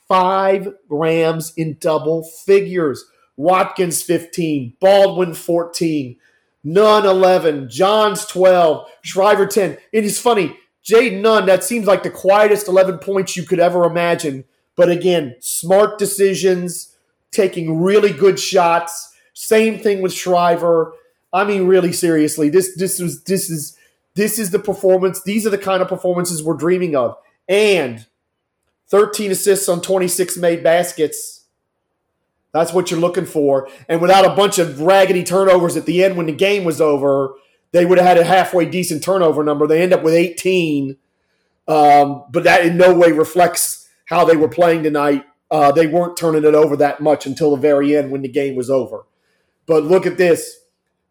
five 0.08 0.74
Rams 0.90 1.54
in 1.56 1.78
double 1.80 2.24
figures. 2.24 3.06
Watkins 3.38 4.02
15, 4.02 4.78
Baldwin 4.80 5.34
14, 5.34 6.16
Nunn 6.64 7.06
11, 7.06 7.68
Johns 7.70 8.26
12, 8.26 8.90
Shriver 9.02 9.46
10. 9.46 9.78
It 9.92 10.06
is 10.06 10.22
funny, 10.22 10.58
Jayden 10.86 11.22
Nunn, 11.22 11.48
that 11.48 11.64
seems 11.64 11.88
like 11.88 12.04
the 12.04 12.12
quietest 12.12 12.68
11 12.68 13.00
points 13.00 13.36
you 13.36 13.44
could 13.44 13.60
ever 13.60 13.86
imagine. 13.86 14.44
But 14.76 14.90
again, 14.90 15.36
smart 15.40 15.98
decisions, 15.98 16.96
taking 17.32 17.82
really 17.82 18.12
good 18.12 18.40
shots. 18.40 19.14
Same 19.34 19.80
thing 19.80 20.02
with 20.02 20.14
Shriver. 20.14 20.94
I 21.34 21.44
mean, 21.44 21.68
really 21.68 21.92
seriously, 21.92 22.50
this 22.50 22.76
this 22.76 23.00
was 23.00 23.24
this 23.24 23.50
is 23.50 23.78
this 24.14 24.40
is 24.40 24.52
the 24.52 24.60
performance. 24.60 25.22
These 25.24 25.46
are 25.46 25.50
the 25.50 25.58
kind 25.58 25.82
of 25.82 25.90
performances 25.90 26.44
we're 26.44 26.56
dreaming 26.56 26.96
of. 26.96 27.18
And 27.50 28.06
13 28.88 29.32
assists 29.32 29.68
on 29.68 29.82
26 29.82 30.38
made 30.38 30.64
baskets. 30.64 31.46
That's 32.54 32.72
what 32.72 32.90
you're 32.90 33.00
looking 33.00 33.26
for. 33.26 33.68
And 33.90 34.02
without 34.02 34.26
a 34.26 34.36
bunch 34.36 34.60
of 34.60 34.80
raggedy 34.80 35.24
turnovers 35.24 35.76
at 35.76 35.86
the 35.86 36.04
end 36.04 36.16
when 36.16 36.28
the 36.28 36.32
game 36.32 36.64
was 36.64 36.80
over, 36.80 37.34
they 37.72 37.86
would 37.86 37.98
have 37.98 38.08
had 38.08 38.18
a 38.18 38.24
halfway 38.24 38.66
decent 38.66 39.04
turnover 39.04 39.44
number. 39.44 39.68
They 39.68 39.82
end 39.82 39.94
up 39.94 40.04
with 40.04 40.14
18. 40.14 40.98
Um, 41.68 42.26
but 42.32 42.44
that 42.44 42.66
in 42.66 42.78
no 42.78 42.94
way 42.94 43.12
reflects 43.12 43.90
how 44.06 44.26
they 44.26 44.38
were 44.38 44.50
playing 44.50 44.84
tonight. 44.84 45.26
Uh, 45.50 45.72
they 45.72 45.88
weren't 45.88 46.18
turning 46.18 46.44
it 46.44 46.56
over 46.56 46.76
that 46.78 47.02
much 47.02 47.26
until 47.26 47.52
the 47.52 47.58
very 47.58 47.96
end 47.96 48.12
when 48.12 48.22
the 48.22 48.28
game 48.28 48.56
was 48.56 48.70
over. 48.70 49.06
But 49.66 49.84
look 49.84 50.06
at 50.06 50.18
this. 50.18 50.60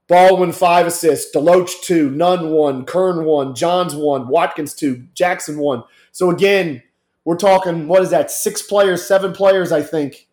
Baldwin 0.07 0.53
five 0.53 0.87
assists, 0.87 1.35
Deloach 1.35 1.81
two, 1.83 2.11
Nunn 2.11 2.51
one, 2.51 2.85
Kern 2.85 3.25
one, 3.25 3.55
Johns 3.55 3.95
one, 3.95 4.29
Watkins 4.29 4.75
two, 4.75 5.07
Jackson 5.15 5.59
one. 5.59 5.83
So 6.13 6.31
again, 6.31 6.83
we're 7.25 7.37
talking 7.37 7.89
what 7.89 8.03
is 8.03 8.11
that? 8.11 8.31
Six 8.31 8.63
players, 8.63 9.07
seven 9.07 9.33
players, 9.33 9.73
I 9.73 9.83
think. 9.83 10.29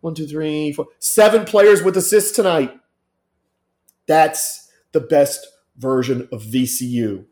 One, 0.00 0.14
two, 0.14 0.26
three, 0.26 0.72
four, 0.72 0.86
seven 1.00 1.44
players 1.44 1.82
with 1.82 1.96
assists 1.96 2.34
tonight. 2.34 2.78
That's 4.06 4.69
the 4.92 5.00
best 5.00 5.46
version 5.76 6.28
of 6.32 6.42
VCU. 6.42 7.24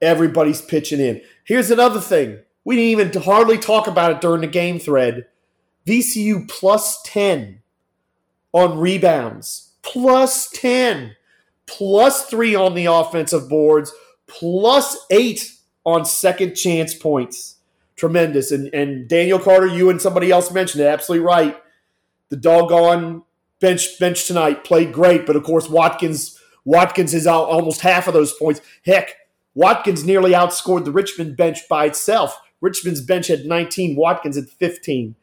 Everybody's 0.00 0.62
pitching 0.62 1.00
in. 1.00 1.20
Here's 1.44 1.70
another 1.70 2.00
thing. 2.00 2.38
We 2.64 2.76
didn't 2.76 3.00
even 3.00 3.22
hardly 3.22 3.58
talk 3.58 3.86
about 3.86 4.12
it 4.12 4.20
during 4.20 4.42
the 4.42 4.46
game 4.46 4.78
thread. 4.78 5.26
VCU 5.86 6.48
plus 6.48 7.02
10 7.02 7.62
on 8.52 8.78
rebounds, 8.78 9.72
plus 9.82 10.48
10, 10.50 11.16
plus 11.66 12.26
3 12.26 12.54
on 12.54 12.74
the 12.74 12.86
offensive 12.86 13.48
boards, 13.48 13.92
plus 14.26 14.96
8 15.10 15.52
on 15.84 16.04
second 16.04 16.54
chance 16.54 16.94
points. 16.94 17.56
Tremendous. 17.96 18.50
And, 18.50 18.72
and 18.74 19.08
Daniel 19.08 19.38
Carter, 19.38 19.66
you 19.66 19.90
and 19.90 20.00
somebody 20.00 20.30
else 20.30 20.50
mentioned 20.50 20.82
it, 20.82 20.86
absolutely 20.86 21.26
right. 21.26 21.60
The 22.28 22.36
doggone 22.36 23.22
bench 23.60 23.98
bench 23.98 24.26
tonight 24.26 24.64
played 24.64 24.92
great, 24.92 25.26
but 25.26 25.36
of 25.36 25.42
course 25.42 25.68
Watkins 25.68 26.39
Watkins 26.70 27.14
is 27.14 27.26
out 27.26 27.48
almost 27.48 27.80
half 27.80 28.06
of 28.06 28.14
those 28.14 28.32
points. 28.32 28.60
Heck, 28.86 29.16
Watkins 29.54 30.04
nearly 30.04 30.30
outscored 30.30 30.84
the 30.84 30.92
Richmond 30.92 31.36
bench 31.36 31.68
by 31.68 31.86
itself. 31.86 32.40
Richmond's 32.60 33.00
bench 33.00 33.26
had 33.26 33.44
19, 33.44 33.96
Watkins 33.96 34.36
had 34.36 34.48
15. 34.48 35.16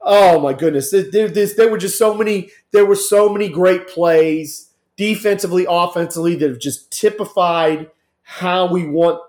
Oh 0.00 0.38
my 0.38 0.52
goodness, 0.52 0.92
there, 0.92 1.28
there, 1.28 1.28
there 1.28 1.68
were 1.68 1.78
just 1.78 1.98
so 1.98 2.14
many. 2.14 2.50
There 2.70 2.86
were 2.86 2.94
so 2.94 3.28
many 3.28 3.48
great 3.48 3.88
plays, 3.88 4.70
defensively, 4.96 5.66
offensively, 5.68 6.36
that 6.36 6.50
have 6.50 6.60
just 6.60 6.92
typified 6.92 7.90
how 8.22 8.66
we 8.66 8.86
want 8.86 9.20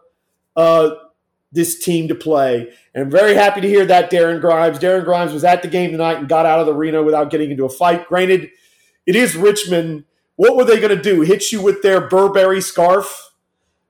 uh, 0.56 0.92
this 1.52 1.84
team 1.84 2.08
to 2.10 2.16
play. 2.16 2.72
And 2.94 3.06
I'm 3.06 3.10
very 3.10 3.34
happy 3.34 3.62
to 3.62 3.68
hear 3.68 3.88
that, 3.88 4.12
Darren 4.12 4.40
Grimes. 4.40 4.78
Darren 4.78 5.06
Grimes 5.06 5.34
was 5.34 5.44
at 5.44 5.64
the 5.64 5.68
game 5.68 5.90
tonight 5.90 6.20
and 6.20 6.30
got 6.30 6.46
out 6.46 6.60
of 6.60 6.68
the 6.68 6.76
arena 6.76 7.02
without 7.02 7.32
getting 7.32 7.50
into 7.50 7.66
a 7.66 7.70
fight. 7.70 8.08
Granted, 8.08 8.52
it 9.08 9.16
is 9.16 9.36
Richmond. 9.36 10.04
What 10.38 10.56
were 10.56 10.64
they 10.64 10.80
going 10.80 10.96
to 10.96 11.02
do? 11.02 11.22
Hit 11.22 11.52
you 11.52 11.62
with 11.62 11.82
their 11.82 12.08
Burberry 12.08 12.62
scarf? 12.62 13.32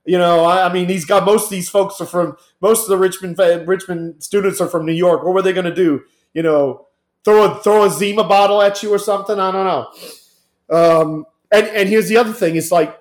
You 0.04 0.16
know, 0.16 0.44
I, 0.44 0.66
I, 0.66 0.72
mean, 0.72 0.86
these 0.86 1.04
got 1.04 1.26
most 1.26 1.44
of 1.44 1.50
these 1.50 1.68
folks 1.68 2.00
are 2.00 2.06
from 2.06 2.36
most 2.60 2.84
of 2.84 2.88
the 2.88 2.96
Richmond 2.96 3.38
Richmond 3.68 4.22
students 4.24 4.60
are 4.60 4.66
from 4.66 4.86
New 4.86 4.94
York. 4.94 5.22
What 5.22 5.34
were 5.34 5.42
they 5.42 5.52
going 5.52 5.66
to 5.66 5.74
do? 5.74 6.02
You 6.32 6.42
know, 6.42 6.86
throw 7.24 7.44
a 7.44 7.62
throw 7.62 7.84
a 7.84 7.90
Zima 7.90 8.24
bottle 8.24 8.62
at 8.62 8.82
you 8.82 8.90
or 8.90 8.98
something? 8.98 9.38
I 9.38 9.52
don't 9.52 9.66
know. 9.66 10.74
Um, 10.74 11.26
and 11.52 11.66
and 11.66 11.88
here's 11.90 12.08
the 12.08 12.16
other 12.16 12.32
thing: 12.32 12.56
it's 12.56 12.72
like 12.72 12.98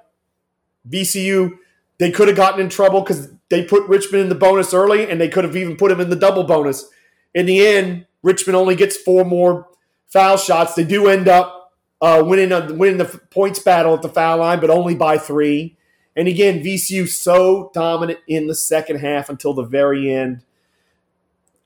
VCU. 0.90 1.58
They 1.98 2.12
could 2.12 2.28
have 2.28 2.38
gotten 2.38 2.60
in 2.60 2.68
trouble 2.68 3.00
because 3.02 3.30
they 3.50 3.64
put 3.64 3.88
Richmond 3.88 4.24
in 4.24 4.30
the 4.30 4.36
bonus 4.36 4.74
early, 4.74 5.10
and 5.10 5.20
they 5.20 5.30
could 5.30 5.46
have 5.46 5.56
even 5.56 5.78
put 5.78 5.92
him 5.92 6.02
in 6.02 6.10
the 6.10 6.18
double 6.18 6.44
bonus. 6.44 6.90
In 7.34 7.46
the 7.46 7.66
end, 7.66 8.06
Richmond 8.22 8.58
only 8.58 8.76
gets 8.76 8.98
four 8.98 9.24
more 9.24 9.70
foul 10.08 10.36
shots. 10.36 10.74
They 10.74 10.84
do 10.84 11.08
end 11.08 11.30
up 11.30 11.57
uh, 12.02 12.24
winning 12.26 12.52
uh, 12.52 12.74
winning 12.74 12.98
the 12.98 13.22
points 13.32 13.60
battle 13.60 13.94
at 13.94 14.02
the 14.02 14.10
foul 14.10 14.40
line, 14.40 14.60
but 14.60 14.70
only 14.70 14.96
by 14.96 15.18
three. 15.18 15.78
And 16.16 16.28
again, 16.28 16.64
VCU 16.64 17.08
so 17.08 17.70
dominant 17.74 18.20
in 18.28 18.48
the 18.48 18.56
second 18.56 19.00
half 19.00 19.30
until 19.30 19.54
the 19.54 19.64
very 19.64 20.12
end. 20.12 20.44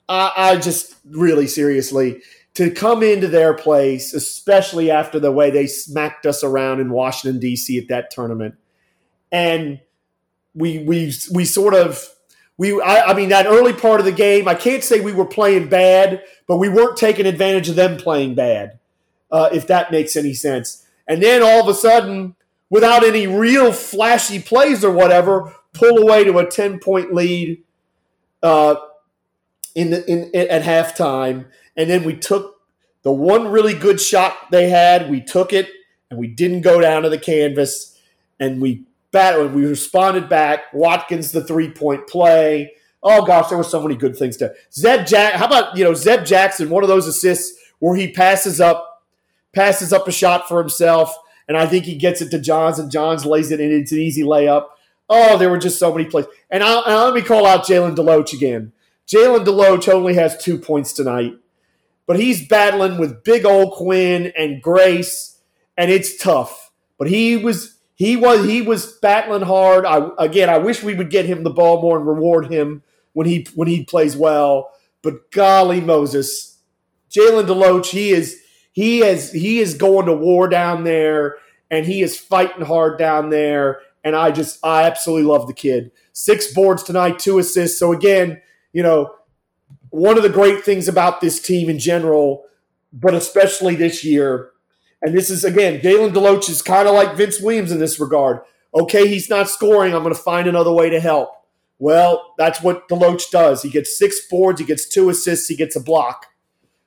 I, 0.09 0.31
I 0.35 0.55
just 0.57 0.95
really 1.05 1.47
seriously 1.47 2.21
to 2.53 2.69
come 2.69 3.01
into 3.01 3.27
their 3.27 3.53
place, 3.53 4.13
especially 4.13 4.91
after 4.91 5.19
the 5.19 5.31
way 5.31 5.51
they 5.51 5.67
smacked 5.67 6.25
us 6.25 6.43
around 6.43 6.81
in 6.81 6.91
Washington 6.91 7.39
D.C. 7.39 7.77
at 7.77 7.87
that 7.87 8.11
tournament, 8.11 8.55
and 9.31 9.79
we 10.53 10.79
we 10.79 11.13
we 11.33 11.45
sort 11.45 11.73
of 11.73 12.05
we 12.57 12.79
I, 12.81 13.11
I, 13.11 13.13
mean 13.13 13.29
that 13.29 13.45
early 13.45 13.73
part 13.73 13.99
of 13.99 14.05
the 14.05 14.11
game. 14.11 14.47
I 14.47 14.55
can't 14.55 14.83
say 14.83 14.99
we 14.99 15.13
were 15.13 15.25
playing 15.25 15.69
bad, 15.69 16.23
but 16.47 16.57
we 16.57 16.67
weren't 16.67 16.97
taking 16.97 17.25
advantage 17.25 17.69
of 17.69 17.75
them 17.75 17.97
playing 17.97 18.35
bad, 18.35 18.79
uh, 19.31 19.49
if 19.53 19.67
that 19.67 19.91
makes 19.91 20.15
any 20.15 20.33
sense. 20.33 20.85
And 21.07 21.21
then 21.21 21.41
all 21.41 21.61
of 21.61 21.67
a 21.67 21.73
sudden, 21.73 22.35
without 22.69 23.03
any 23.03 23.27
real 23.27 23.71
flashy 23.71 24.39
plays 24.39 24.83
or 24.83 24.91
whatever, 24.91 25.55
pull 25.73 25.97
away 25.97 26.23
to 26.23 26.37
a 26.37 26.45
10 26.49 26.79
point 26.79 27.13
lead 27.13 27.63
uh, 28.43 28.75
in, 29.75 29.91
the, 29.91 30.09
in, 30.09 30.31
at 30.35 30.63
halftime. 30.63 31.45
And 31.75 31.89
then 31.89 32.03
we 32.03 32.15
took 32.15 32.61
the 33.03 33.11
one 33.11 33.47
really 33.47 33.73
good 33.73 33.99
shot 33.99 34.51
they 34.51 34.69
had, 34.69 35.09
we 35.09 35.21
took 35.21 35.53
it 35.53 35.69
and 36.09 36.19
we 36.19 36.27
didn't 36.27 36.61
go 36.61 36.81
down 36.81 37.03
to 37.03 37.09
the 37.09 37.17
canvas 37.17 37.99
and 38.39 38.61
we 38.61 38.83
battled, 39.11 39.53
we 39.53 39.65
responded 39.65 40.29
back. 40.29 40.73
Watkins, 40.73 41.31
the 41.31 41.43
three 41.43 41.69
point 41.69 42.07
play. 42.07 42.73
Oh 43.03 43.25
gosh, 43.25 43.49
there 43.49 43.57
were 43.57 43.63
so 43.63 43.81
many 43.81 43.95
good 43.95 44.15
things 44.15 44.37
to 44.37 44.53
Zeb 44.73 45.05
Jack. 45.05 45.33
How 45.33 45.45
about 45.45 45.77
you 45.77 45.83
know 45.83 45.93
Zeb 45.93 46.25
Jackson? 46.25 46.69
One 46.69 46.83
of 46.83 46.89
those 46.89 47.07
assists 47.07 47.59
where 47.79 47.95
he 47.95 48.11
passes 48.11 48.61
up, 48.61 48.90
passes 49.53 49.91
up 49.93 50.07
a 50.07 50.11
shot 50.11 50.47
for 50.47 50.59
himself 50.59 51.15
and 51.51 51.57
I 51.57 51.67
think 51.67 51.83
he 51.83 51.95
gets 51.95 52.21
it 52.21 52.31
to 52.31 52.39
Johns, 52.39 52.79
and 52.79 52.89
Johns 52.89 53.25
lays 53.25 53.51
it 53.51 53.59
in. 53.59 53.73
It's 53.73 53.91
an 53.91 53.99
easy 53.99 54.23
layup. 54.23 54.67
Oh, 55.09 55.37
there 55.37 55.49
were 55.49 55.57
just 55.57 55.77
so 55.77 55.91
many 55.91 56.05
plays. 56.05 56.25
And, 56.49 56.63
I'll, 56.63 56.81
and 56.85 56.95
let 56.95 57.13
me 57.13 57.21
call 57.21 57.45
out 57.45 57.65
Jalen 57.65 57.93
Deloach 57.93 58.31
again. 58.31 58.71
Jalen 59.05 59.43
Deloach 59.43 59.91
only 59.91 60.13
has 60.13 60.41
two 60.41 60.57
points 60.57 60.93
tonight, 60.93 61.33
but 62.07 62.17
he's 62.17 62.47
battling 62.47 62.97
with 62.97 63.25
big 63.25 63.45
old 63.45 63.73
Quinn 63.73 64.31
and 64.37 64.61
Grace, 64.61 65.41
and 65.75 65.91
it's 65.91 66.15
tough. 66.15 66.71
But 66.97 67.09
he 67.09 67.35
was 67.35 67.75
he 67.95 68.15
was 68.15 68.45
he 68.45 68.61
was 68.61 68.93
battling 68.99 69.41
hard. 69.41 69.85
I 69.85 70.11
again, 70.17 70.49
I 70.49 70.57
wish 70.57 70.81
we 70.81 70.95
would 70.95 71.09
get 71.09 71.25
him 71.25 71.43
the 71.43 71.49
ball 71.49 71.81
more 71.81 71.97
and 71.97 72.07
reward 72.07 72.49
him 72.49 72.83
when 73.11 73.27
he 73.27 73.45
when 73.55 73.67
he 73.67 73.83
plays 73.83 74.15
well. 74.15 74.71
But 75.01 75.31
golly 75.31 75.81
Moses, 75.81 76.59
Jalen 77.09 77.47
Deloach, 77.47 77.87
he 77.87 78.11
is 78.11 78.40
he 78.71 79.01
is 79.01 79.31
he 79.31 79.59
is 79.59 79.73
going 79.73 80.05
to 80.05 80.13
war 80.13 80.47
down 80.47 80.83
there 80.83 81.37
and 81.69 81.85
he 81.85 82.01
is 82.01 82.19
fighting 82.19 82.65
hard 82.65 82.97
down 82.97 83.29
there. 83.29 83.79
And 84.03 84.15
I 84.15 84.31
just 84.31 84.63
I 84.63 84.83
absolutely 84.83 85.25
love 85.25 85.47
the 85.47 85.53
kid. 85.53 85.91
Six 86.13 86.53
boards 86.53 86.83
tonight, 86.83 87.19
two 87.19 87.39
assists. 87.39 87.79
So 87.79 87.93
again, 87.93 88.41
you 88.73 88.83
know, 88.83 89.15
one 89.89 90.17
of 90.17 90.23
the 90.23 90.29
great 90.29 90.63
things 90.63 90.87
about 90.87 91.21
this 91.21 91.41
team 91.41 91.69
in 91.69 91.79
general, 91.79 92.45
but 92.93 93.13
especially 93.13 93.75
this 93.75 94.03
year, 94.03 94.51
and 95.01 95.15
this 95.15 95.29
is 95.29 95.43
again, 95.43 95.81
Jalen 95.81 96.13
Deloach 96.13 96.49
is 96.49 96.61
kind 96.61 96.87
of 96.87 96.93
like 96.93 97.15
Vince 97.15 97.39
Williams 97.39 97.71
in 97.71 97.79
this 97.79 97.99
regard. 97.99 98.41
Okay, 98.73 99.07
he's 99.07 99.29
not 99.29 99.49
scoring. 99.49 99.93
I'm 99.93 100.03
going 100.03 100.15
to 100.15 100.21
find 100.21 100.47
another 100.47 100.71
way 100.71 100.89
to 100.89 100.99
help. 100.99 101.31
Well, 101.77 102.35
that's 102.37 102.61
what 102.61 102.87
Deloach 102.87 103.31
does. 103.31 103.63
He 103.63 103.69
gets 103.69 103.97
six 103.97 104.27
boards, 104.27 104.59
he 104.61 104.67
gets 104.67 104.87
two 104.87 105.09
assists, 105.09 105.47
he 105.47 105.55
gets 105.55 105.75
a 105.75 105.79
block. 105.81 106.27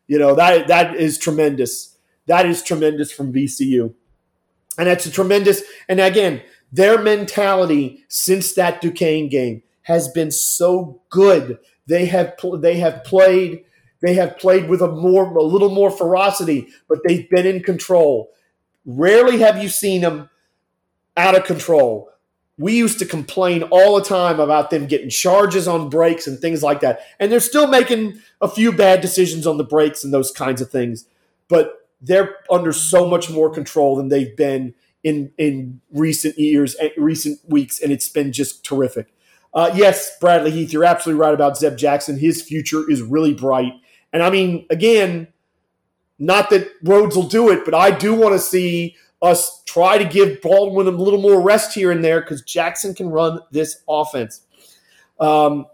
You 0.07 0.19
know, 0.19 0.35
that 0.35 0.69
that 0.69 0.97
is 0.97 1.19
tremendous. 1.19 1.97
That 2.27 2.47
is 2.47 2.63
tremendous 2.63 3.13
from 3.13 3.33
VCU. 3.33 3.95
And 4.77 4.89
that's 4.89 5.07
a 5.07 5.11
tremendous 5.11 5.63
and 5.89 6.01
again, 6.01 6.43
their 6.73 7.01
mentality 7.01 8.05
since 8.09 8.53
that 8.55 8.81
Duquesne 8.81 9.29
game 9.29 9.63
has 9.83 10.09
been 10.09 10.31
so 10.31 11.03
good. 11.11 11.59
They 11.87 12.07
have 12.07 12.35
they 12.59 12.79
have 12.79 13.05
played 13.05 13.65
they 14.03 14.15
have 14.15 14.39
played 14.39 14.69
with 14.69 14.83
a 14.83 14.89
more 14.89 15.25
a 15.25 15.43
little 15.43 15.71
more 15.71 15.91
ferocity, 15.91 16.69
but 16.89 16.99
they've 17.07 17.29
been 17.31 17.47
in 17.47 17.63
control. 17.63 18.31
Rarely 18.85 19.39
have 19.39 19.63
you 19.63 19.69
seen 19.69 20.03
them 20.03 20.29
out 21.17 21.37
of 21.37 21.45
control 21.45 22.11
we 22.57 22.77
used 22.77 22.99
to 23.01 23.07
complain 23.07 23.65
all 23.65 23.97
the 23.97 24.05
time 24.05 24.39
about 24.39 24.71
them 24.71 24.87
getting 24.87 25.11
charges 25.11 25.67
on 25.67 25.89
breaks 25.89 26.27
and 26.27 26.39
things 26.39 26.63
like 26.63 26.81
that. 26.81 27.01
And 27.19 27.31
they're 27.31 27.41
still 27.41 27.67
making 27.67 28.21
a 28.41 28.49
few 28.49 28.71
bad 28.71 29.01
decisions 29.01 29.47
on 29.47 29.57
the 29.57 29.65
breaks 29.65 30.05
and 30.05 30.15
those 30.15 30.31
kinds 30.31 30.61
of 30.61 30.71
things. 30.71 31.07
But 31.49 31.89
they're 32.01 32.37
under 32.51 32.73
so 32.73 33.09
much 33.09 33.31
more 33.31 33.51
control 33.51 33.97
than 33.97 34.09
they've 34.09 34.37
been 34.37 34.75
in 35.03 35.33
in 35.37 35.81
recent 35.93 36.39
years 36.39 36.75
and 36.75 36.91
recent 36.97 37.39
weeks, 37.49 37.81
and 37.81 37.93
it's 37.93 38.09
been 38.09 38.33
just 38.33 38.65
terrific. 38.65 39.13
Uh, 39.53 39.71
yes, 39.75 40.17
Bradley 40.19 40.51
Heath, 40.51 40.73
you're 40.73 40.85
absolutely 40.85 41.21
right 41.21 41.35
about 41.35 41.57
Zeb 41.57 41.77
Jackson. 41.77 42.19
His 42.19 42.43
future 42.43 42.91
is 42.91 43.03
really 43.03 43.35
bright, 43.35 43.73
and 44.13 44.23
I 44.23 44.31
mean, 44.31 44.67
again, 44.71 45.29
not 46.19 46.51
that 46.51 46.69
Rhoades 46.83 47.15
will 47.15 47.29
do 47.29 47.51
it, 47.51 47.65
but 47.65 47.75
I 47.75 47.91
do 47.91 48.15
want 48.15 48.35
to 48.35 48.39
see 48.39 48.97
us 49.25 49.63
try 49.65 49.99
to 49.99 50.05
give 50.05 50.41
Baldwin 50.43 50.87
a 50.87 50.91
little 50.91 51.21
more 51.21 51.41
rest 51.41 51.75
here 51.75 51.91
and 51.91 52.05
there 52.05 52.21
because 52.21 52.43
Jackson 52.43 52.95
can 52.95 53.09
run 53.09 53.41
this 53.51 53.83
offense. 53.89 54.43
Um, 55.19 55.67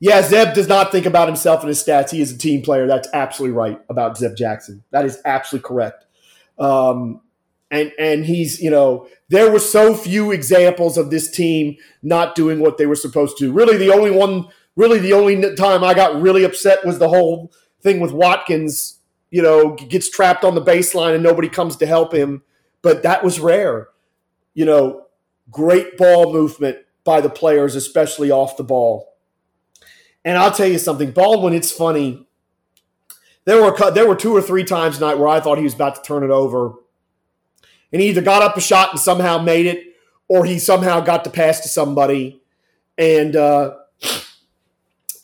yeah, 0.00 0.22
Zeb 0.22 0.54
does 0.54 0.66
not 0.66 0.90
think 0.90 1.06
about 1.06 1.28
himself 1.28 1.60
and 1.60 1.68
his 1.68 1.82
stats. 1.82 2.10
He 2.10 2.20
is 2.20 2.32
a 2.32 2.38
team 2.38 2.62
player. 2.62 2.86
That's 2.88 3.08
absolutely 3.12 3.56
right 3.56 3.80
about 3.88 4.18
Zeb 4.18 4.34
Jackson. 4.34 4.82
That 4.90 5.04
is 5.04 5.20
absolutely 5.24 5.68
correct. 5.68 6.06
Um, 6.58 7.20
and 7.70 7.92
and 7.98 8.24
he's 8.24 8.60
you 8.60 8.70
know 8.70 9.08
there 9.28 9.50
were 9.50 9.58
so 9.58 9.94
few 9.94 10.30
examples 10.30 10.98
of 10.98 11.10
this 11.10 11.30
team 11.30 11.76
not 12.02 12.34
doing 12.34 12.60
what 12.60 12.78
they 12.78 12.86
were 12.86 12.96
supposed 12.96 13.38
to. 13.38 13.52
Really, 13.52 13.76
the 13.76 13.92
only 13.92 14.10
one, 14.10 14.48
really 14.76 14.98
the 14.98 15.12
only 15.12 15.54
time 15.54 15.84
I 15.84 15.94
got 15.94 16.20
really 16.20 16.44
upset 16.44 16.84
was 16.84 16.98
the 16.98 17.08
whole 17.08 17.52
thing 17.80 18.00
with 18.00 18.12
Watkins. 18.12 18.98
You 19.32 19.42
know, 19.42 19.74
gets 19.74 20.08
trapped 20.08 20.44
on 20.44 20.54
the 20.54 20.62
baseline 20.62 21.14
and 21.14 21.22
nobody 21.24 21.48
comes 21.48 21.74
to 21.76 21.86
help 21.86 22.14
him. 22.14 22.42
But 22.82 23.02
that 23.02 23.24
was 23.24 23.40
rare. 23.40 23.88
You 24.54 24.66
know, 24.66 25.06
great 25.50 25.96
ball 25.96 26.32
movement 26.32 26.78
by 27.02 27.20
the 27.20 27.30
players, 27.30 27.74
especially 27.74 28.30
off 28.30 28.56
the 28.56 28.62
ball. 28.62 29.14
And 30.24 30.36
I'll 30.36 30.52
tell 30.52 30.68
you 30.68 30.78
something, 30.78 31.10
Baldwin. 31.10 31.54
It's 31.54 31.72
funny. 31.72 32.28
There 33.44 33.60
were 33.62 33.90
there 33.90 34.06
were 34.06 34.14
two 34.14 34.36
or 34.36 34.42
three 34.42 34.64
times 34.64 34.96
tonight 34.98 35.16
where 35.18 35.28
I 35.28 35.40
thought 35.40 35.58
he 35.58 35.64
was 35.64 35.74
about 35.74 35.96
to 35.96 36.02
turn 36.02 36.22
it 36.22 36.30
over, 36.30 36.74
and 37.92 38.00
he 38.00 38.08
either 38.10 38.22
got 38.22 38.42
up 38.42 38.56
a 38.56 38.60
shot 38.60 38.90
and 38.90 39.00
somehow 39.00 39.38
made 39.38 39.66
it, 39.66 39.96
or 40.28 40.44
he 40.44 40.60
somehow 40.60 41.00
got 41.00 41.24
the 41.24 41.30
pass 41.30 41.58
to 41.60 41.68
somebody, 41.68 42.40
and 42.96 43.34
uh, 43.34 43.74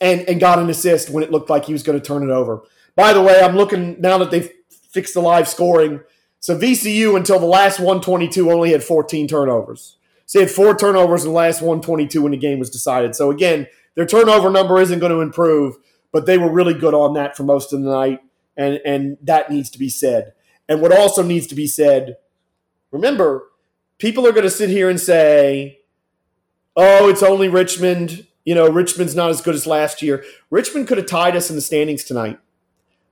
and 0.01 0.21
and 0.21 0.39
got 0.41 0.59
an 0.59 0.69
assist 0.69 1.09
when 1.09 1.23
it 1.23 1.31
looked 1.31 1.49
like 1.49 1.63
he 1.63 1.71
was 1.71 1.83
going 1.83 1.97
to 1.97 2.05
turn 2.05 2.23
it 2.23 2.33
over. 2.33 2.63
By 2.99 3.13
the 3.13 3.21
way, 3.21 3.39
I'm 3.39 3.55
looking 3.55 3.95
now 4.01 4.17
that 4.17 4.29
they've 4.29 4.51
fixed 4.91 5.13
the 5.13 5.21
live 5.21 5.47
scoring. 5.47 6.01
So 6.41 6.59
VCU 6.59 7.15
until 7.15 7.39
the 7.39 7.45
last 7.45 7.79
122 7.79 8.51
only 8.51 8.73
had 8.73 8.83
14 8.83 9.25
turnovers. 9.25 9.95
So 10.25 10.39
they 10.39 10.43
had 10.43 10.53
four 10.53 10.75
turnovers 10.75 11.23
in 11.23 11.29
the 11.29 11.37
last 11.37 11.61
122 11.61 12.21
when 12.21 12.33
the 12.33 12.37
game 12.37 12.59
was 12.59 12.69
decided. 12.69 13.15
So 13.15 13.31
again, 13.31 13.67
their 13.95 14.05
turnover 14.05 14.49
number 14.49 14.81
isn't 14.81 14.99
going 14.99 15.13
to 15.13 15.21
improve, 15.21 15.77
but 16.11 16.25
they 16.25 16.37
were 16.37 16.51
really 16.51 16.73
good 16.73 16.93
on 16.93 17.13
that 17.13 17.37
for 17.37 17.43
most 17.43 17.71
of 17.71 17.81
the 17.81 17.89
night, 17.89 18.19
and 18.57 18.81
and 18.83 19.17
that 19.21 19.49
needs 19.49 19.69
to 19.69 19.79
be 19.79 19.87
said. 19.87 20.33
And 20.67 20.81
what 20.81 20.91
also 20.91 21.23
needs 21.23 21.47
to 21.47 21.55
be 21.55 21.67
said, 21.67 22.17
remember, 22.91 23.45
people 23.97 24.27
are 24.27 24.33
going 24.33 24.43
to 24.43 24.49
sit 24.49 24.69
here 24.69 24.89
and 24.89 24.99
say, 24.99 25.79
"Oh, 26.75 27.07
it's 27.07 27.23
only 27.23 27.47
Richmond." 27.47 28.27
You 28.43 28.55
know, 28.55 28.69
Richmond's 28.69 29.15
not 29.15 29.29
as 29.29 29.39
good 29.39 29.55
as 29.55 29.65
last 29.65 30.01
year. 30.01 30.21
Richmond 30.49 30.89
could 30.89 30.97
have 30.97 31.07
tied 31.07 31.37
us 31.37 31.49
in 31.49 31.55
the 31.55 31.61
standings 31.61 32.03
tonight. 32.03 32.39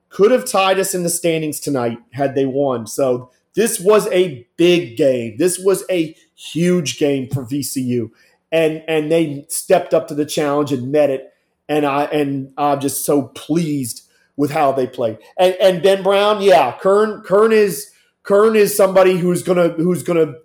Could 0.09 0.31
have 0.31 0.45
tied 0.45 0.79
us 0.79 0.93
in 0.93 1.03
the 1.03 1.09
standings 1.09 1.59
tonight 1.59 1.99
had 2.13 2.35
they 2.35 2.45
won. 2.45 2.87
So 2.87 3.31
this 3.55 3.79
was 3.79 4.07
a 4.07 4.47
big 4.55 4.97
game. 4.97 5.37
This 5.37 5.59
was 5.59 5.83
a 5.89 6.15
huge 6.35 6.97
game 6.97 7.27
for 7.29 7.43
VCU 7.43 8.11
and 8.51 8.83
and 8.87 9.11
they 9.11 9.45
stepped 9.49 9.93
up 9.93 10.07
to 10.07 10.15
the 10.15 10.25
challenge 10.25 10.71
and 10.71 10.91
met 10.91 11.09
it. 11.09 11.33
And 11.69 11.85
I 11.85 12.05
and 12.05 12.53
I'm 12.57 12.79
just 12.79 13.05
so 13.05 13.23
pleased 13.23 14.07
with 14.35 14.51
how 14.51 14.71
they 14.71 14.87
played. 14.87 15.17
And 15.37 15.55
and 15.55 15.83
Ben 15.83 16.03
Brown, 16.03 16.41
yeah, 16.41 16.77
Kern 16.79 17.21
Kern 17.21 17.51
is 17.51 17.91
Kern 18.23 18.55
is 18.55 18.75
somebody 18.75 19.17
who's 19.17 19.43
gonna 19.43 19.69
who's 19.69 20.03
gonna 20.03 20.35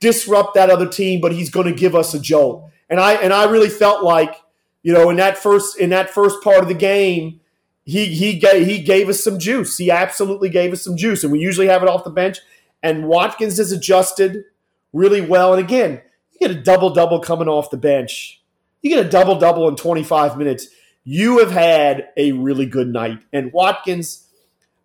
disrupt 0.00 0.54
that 0.54 0.70
other 0.70 0.88
team, 0.88 1.20
but 1.20 1.32
he's 1.32 1.50
gonna 1.50 1.72
give 1.72 1.94
us 1.94 2.12
a 2.12 2.20
jolt. 2.20 2.70
And 2.90 3.00
I 3.00 3.14
and 3.14 3.32
I 3.32 3.44
really 3.44 3.70
felt 3.70 4.04
like 4.04 4.34
you 4.82 4.92
know 4.92 5.08
in 5.10 5.16
that 5.16 5.38
first 5.38 5.78
in 5.78 5.90
that 5.90 6.10
first 6.10 6.42
part 6.42 6.58
of 6.58 6.68
the 6.68 6.74
game. 6.74 7.40
He, 7.86 8.06
he 8.06 8.36
gave 8.38 8.66
he 8.66 8.82
gave 8.82 9.08
us 9.08 9.22
some 9.22 9.38
juice. 9.38 9.78
He 9.78 9.92
absolutely 9.92 10.48
gave 10.48 10.72
us 10.72 10.82
some 10.82 10.96
juice, 10.96 11.22
and 11.22 11.32
we 11.32 11.38
usually 11.38 11.68
have 11.68 11.82
it 11.82 11.88
off 11.88 12.04
the 12.04 12.10
bench. 12.10 12.38
And 12.82 13.06
Watkins 13.06 13.58
has 13.58 13.72
adjusted 13.72 14.44
really 14.92 15.20
well. 15.20 15.54
And 15.54 15.64
again, 15.64 16.02
you 16.32 16.48
get 16.48 16.56
a 16.56 16.60
double 16.60 16.90
double 16.90 17.20
coming 17.20 17.48
off 17.48 17.70
the 17.70 17.76
bench. 17.76 18.42
You 18.82 18.90
get 18.90 19.06
a 19.06 19.08
double 19.08 19.38
double 19.38 19.68
in 19.68 19.76
25 19.76 20.36
minutes. 20.36 20.66
You 21.04 21.38
have 21.38 21.52
had 21.52 22.08
a 22.16 22.32
really 22.32 22.66
good 22.66 22.88
night. 22.88 23.20
And 23.32 23.52
Watkins, 23.52 24.26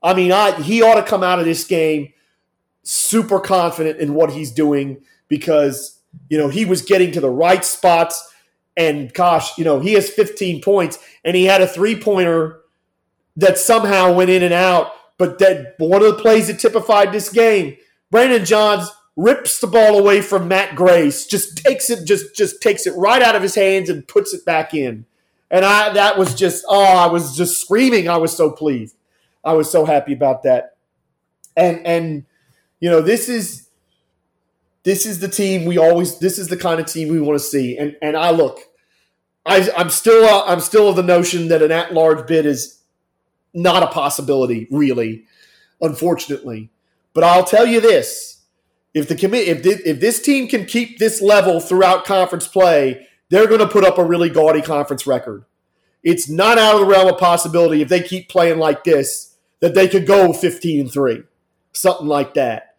I 0.04 0.14
mean, 0.14 0.32
I, 0.32 0.62
he 0.62 0.82
ought 0.82 0.96
to 0.96 1.04
come 1.04 1.24
out 1.24 1.40
of 1.40 1.46
this 1.46 1.66
game 1.66 2.14
super 2.84 3.40
confident 3.40 4.00
in 4.00 4.14
what 4.14 4.32
he's 4.32 4.52
doing 4.52 5.02
because, 5.28 6.00
you 6.30 6.38
know, 6.38 6.50
he 6.50 6.66
was 6.66 6.82
getting 6.82 7.12
to 7.14 7.20
the 7.20 7.30
right 7.30 7.66
spots. 7.66 8.32
And 8.78 9.14
gosh, 9.14 9.58
you 9.58 9.66
know, 9.66 9.80
he 9.80 9.94
has 9.94 10.10
15 10.10 10.62
points 10.62 11.00
and 11.24 11.36
he 11.36 11.46
had 11.46 11.62
a 11.62 11.68
three 11.68 12.00
pointer 12.00 12.61
that 13.36 13.58
somehow 13.58 14.14
went 14.14 14.30
in 14.30 14.44
and 14.44 14.54
out. 14.54 14.94
But 15.18 15.40
that 15.40 15.76
one 15.78 16.02
of 16.02 16.16
the 16.16 16.22
plays 16.22 16.48
that 16.48 16.60
typified 16.60 17.12
this 17.12 17.30
game, 17.30 17.78
Brandon 18.10 18.44
Johns 18.44 18.90
rips 19.16 19.60
the 19.60 19.68
ball 19.68 20.00
away 20.00 20.22
from 20.22 20.48
Matt 20.48 20.76
Grace, 20.76 21.28
just 21.28 21.58
takes 21.58 21.90
it, 21.90 22.06
just 22.06 22.36
just 22.36 22.62
takes 22.62 22.88
it 22.88 22.96
right 22.96 23.22
out 23.22 23.36
of 23.36 23.44
his 23.44 23.56
hands 23.56 23.90
and 23.90 24.08
puts 24.08 24.34
it 24.34 24.46
back 24.46 24.74
in. 24.74 25.06
And 25.52 25.64
I 25.66 25.94
that 25.94 26.18
was 26.18 26.34
just 26.34 26.66
oh, 26.68 26.98
I 26.98 27.08
was 27.08 27.36
just 27.36 27.62
screaming. 27.62 28.10
I 28.10 28.18
was 28.18 28.36
so 28.36 28.52
pleased. 28.52 28.96
I 29.44 29.54
was 29.54 29.72
so 29.72 29.86
happy 29.86 30.14
about 30.14 30.44
that. 30.44 30.76
And 31.56 31.86
and 31.86 32.26
you 32.80 32.90
know, 32.90 33.02
this 33.02 33.30
is 33.30 33.68
this 34.84 35.06
is 35.06 35.20
the 35.20 35.28
team 35.28 35.66
we 35.66 35.78
always 35.78 36.18
this 36.20 36.40
is 36.40 36.48
the 36.48 36.58
kind 36.58 36.80
of 36.80 36.88
team 36.88 37.10
we 37.10 37.20
want 37.20 37.40
to 37.40 37.46
see. 37.46 37.78
And 37.78 37.96
and 38.02 38.18
I 38.18 38.32
look, 38.32 38.60
I 39.46 39.70
I'm 39.78 39.90
still 39.90 40.26
uh, 40.26 40.46
I'm 40.46 40.60
still 40.60 40.90
of 40.90 40.96
the 40.96 41.04
notion 41.04 41.50
that 41.50 41.62
an 41.62 41.72
at-large 41.72 42.28
bid 42.28 42.46
is 42.46 42.81
not 43.54 43.84
a 43.84 43.88
possibility, 43.88 44.68
really, 44.72 45.26
unfortunately. 45.82 46.70
But 47.14 47.24
I'll 47.24 47.44
tell 47.44 47.66
you 47.66 47.82
this 47.82 48.42
if 48.94 49.08
the 49.08 49.16
commit 49.16 49.48
if 49.48 49.64
this, 49.64 49.82
if 49.86 50.00
this 50.00 50.22
team 50.22 50.48
can 50.48 50.66
keep 50.66 51.00
this 51.00 51.22
level 51.22 51.60
throughout 51.60 52.06
conference 52.06 52.48
play, 52.48 53.08
they're 53.30 53.48
going 53.48 53.60
to 53.60 53.68
put 53.68 53.84
up 53.84 53.98
a 53.98 54.04
really 54.04 54.30
gaudy 54.30 54.62
conference 54.62 55.08
record. 55.08 55.46
It's 56.04 56.30
not 56.30 56.58
out 56.58 56.76
of 56.76 56.82
the 56.82 56.88
realm 56.88 57.08
of 57.08 57.20
possibility 57.20 57.82
if 57.82 57.90
they 57.90 58.02
keep 58.02 58.28
playing 58.28 58.60
like 58.60 58.84
this 58.84 59.36
that 59.60 59.76
they 59.76 59.88
could 59.88 60.08
go 60.08 60.34
15 60.34 60.82
and 60.82 60.92
3, 60.92 61.24
something 61.72 62.08
like 62.08 62.34
that. 62.34 62.76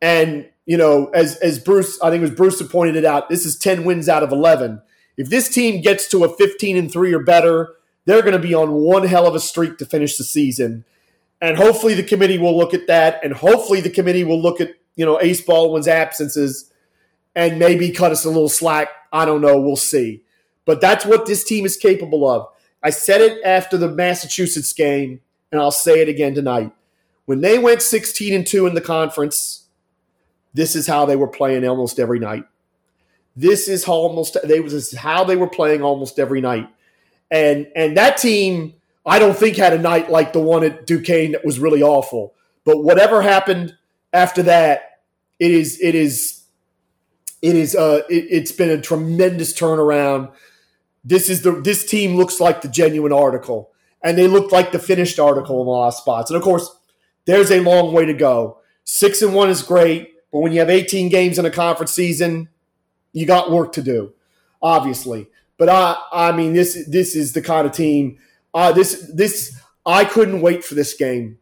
And, 0.00 0.48
you 0.64 0.78
know, 0.78 1.10
as 1.14 1.36
as 1.36 1.58
Bruce, 1.58 2.00
I 2.02 2.10
think 2.10 2.20
it 2.20 2.30
was 2.30 2.36
Bruce 2.36 2.58
who 2.58 2.66
pointed 2.66 2.96
it 2.96 3.04
out, 3.04 3.28
this 3.28 3.44
is 3.44 3.58
10 3.58 3.84
wins 3.84 4.08
out 4.08 4.22
of 4.22 4.32
11. 4.32 4.80
If 5.16 5.28
this 5.28 5.48
team 5.48 5.82
gets 5.82 6.08
to 6.08 6.24
a 6.24 6.34
15 6.34 6.76
and 6.76 6.90
3 6.90 7.12
or 7.12 7.22
better, 7.22 7.74
they're 8.04 8.22
going 8.22 8.32
to 8.32 8.38
be 8.38 8.54
on 8.54 8.72
one 8.72 9.06
hell 9.06 9.26
of 9.26 9.34
a 9.34 9.40
streak 9.40 9.78
to 9.78 9.86
finish 9.86 10.16
the 10.16 10.24
season. 10.24 10.84
And 11.40 11.56
hopefully 11.56 11.94
the 11.94 12.02
committee 12.02 12.38
will 12.38 12.56
look 12.56 12.74
at 12.74 12.86
that 12.86 13.24
and 13.24 13.32
hopefully 13.32 13.80
the 13.80 13.90
committee 13.90 14.24
will 14.24 14.40
look 14.40 14.60
at 14.60 14.74
you 14.96 15.06
know, 15.06 15.18
Ace 15.20 15.40
Baldwin's 15.40 15.88
absences 15.88 16.70
and 17.34 17.58
maybe 17.58 17.90
cut 17.90 18.12
us 18.12 18.24
a 18.24 18.28
little 18.28 18.48
slack. 18.48 18.88
I 19.12 19.24
don't 19.24 19.40
know. 19.40 19.58
We'll 19.58 19.76
see. 19.76 20.22
But 20.66 20.80
that's 20.80 21.06
what 21.06 21.26
this 21.26 21.42
team 21.42 21.64
is 21.64 21.76
capable 21.76 22.28
of. 22.28 22.48
I 22.82 22.90
said 22.90 23.20
it 23.20 23.40
after 23.44 23.76
the 23.76 23.88
Massachusetts 23.88 24.72
game, 24.72 25.20
and 25.50 25.60
I'll 25.60 25.70
say 25.70 26.00
it 26.00 26.08
again 26.08 26.34
tonight. 26.34 26.72
When 27.24 27.40
they 27.40 27.58
went 27.58 27.82
16 27.82 28.34
and 28.34 28.46
2 28.46 28.66
in 28.66 28.74
the 28.74 28.80
conference, 28.80 29.68
this 30.52 30.74
is 30.74 30.86
how 30.86 31.06
they 31.06 31.16
were 31.16 31.28
playing 31.28 31.66
almost 31.66 31.98
every 31.98 32.18
night. 32.18 32.44
This 33.36 33.68
is 33.68 33.84
how 33.84 33.92
almost 33.92 34.36
they 34.44 34.60
was 34.60 34.94
how 34.96 35.24
they 35.24 35.36
were 35.36 35.48
playing 35.48 35.82
almost 35.82 36.18
every 36.18 36.40
night. 36.40 36.68
And 37.30 37.68
and 37.76 37.96
that 37.96 38.16
team, 38.16 38.74
I 39.06 39.18
don't 39.18 39.36
think 39.36 39.56
had 39.56 39.72
a 39.72 39.78
night 39.78 40.10
like 40.10 40.32
the 40.32 40.40
one 40.40 40.64
at 40.64 40.86
Duquesne 40.86 41.32
that 41.32 41.44
was 41.44 41.58
really 41.58 41.82
awful. 41.82 42.34
But 42.64 42.82
whatever 42.82 43.22
happened 43.22 43.76
after 44.12 44.42
that, 44.44 45.00
it 45.38 45.50
is 45.50 45.80
it 45.80 45.94
is 45.94 46.42
it 47.42 47.56
is 47.56 47.74
uh 47.74 48.02
it, 48.08 48.26
it's 48.30 48.52
been 48.52 48.70
a 48.70 48.80
tremendous 48.80 49.52
turnaround. 49.52 50.32
This 51.04 51.28
is 51.28 51.42
the 51.42 51.52
this 51.52 51.84
team 51.84 52.16
looks 52.16 52.40
like 52.40 52.62
the 52.62 52.68
genuine 52.68 53.12
article, 53.12 53.70
and 54.02 54.18
they 54.18 54.26
look 54.26 54.52
like 54.52 54.72
the 54.72 54.78
finished 54.78 55.18
article 55.18 55.60
in 55.60 55.66
lot 55.66 55.88
of 55.88 55.94
spots. 55.94 56.30
And 56.30 56.36
of 56.36 56.42
course, 56.42 56.70
there's 57.26 57.50
a 57.50 57.60
long 57.60 57.92
way 57.92 58.04
to 58.04 58.14
go. 58.14 58.58
Six 58.84 59.22
and 59.22 59.34
one 59.34 59.50
is 59.50 59.62
great, 59.62 60.14
but 60.32 60.40
when 60.40 60.52
you 60.52 60.58
have 60.58 60.70
18 60.70 61.08
games 61.08 61.38
in 61.38 61.44
a 61.44 61.50
conference 61.50 61.92
season, 61.92 62.48
you 63.12 63.26
got 63.26 63.50
work 63.50 63.72
to 63.72 63.82
do, 63.82 64.12
obviously. 64.60 65.28
But 65.60 65.68
I 65.68 65.96
I 66.10 66.32
mean 66.32 66.54
this 66.54 66.86
this 66.88 67.14
is 67.14 67.34
the 67.34 67.42
kind 67.42 67.66
of 67.66 67.74
team. 67.74 68.16
Uh, 68.54 68.72
this 68.72 69.12
this 69.14 69.60
I 69.84 70.06
couldn't 70.06 70.40
wait 70.40 70.64
for 70.64 70.74
this 70.74 70.94
game. 70.94 71.36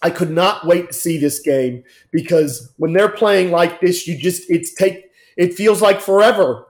I 0.00 0.08
could 0.08 0.30
not 0.30 0.66
wait 0.66 0.88
to 0.88 0.94
see 0.94 1.18
this 1.18 1.38
game 1.38 1.84
because 2.10 2.72
when 2.78 2.94
they're 2.94 3.10
playing 3.10 3.50
like 3.50 3.82
this, 3.82 4.08
you 4.08 4.16
just 4.16 4.50
it's 4.50 4.72
take 4.72 5.10
it 5.36 5.52
feels 5.52 5.82
like 5.82 6.00
forever 6.00 6.66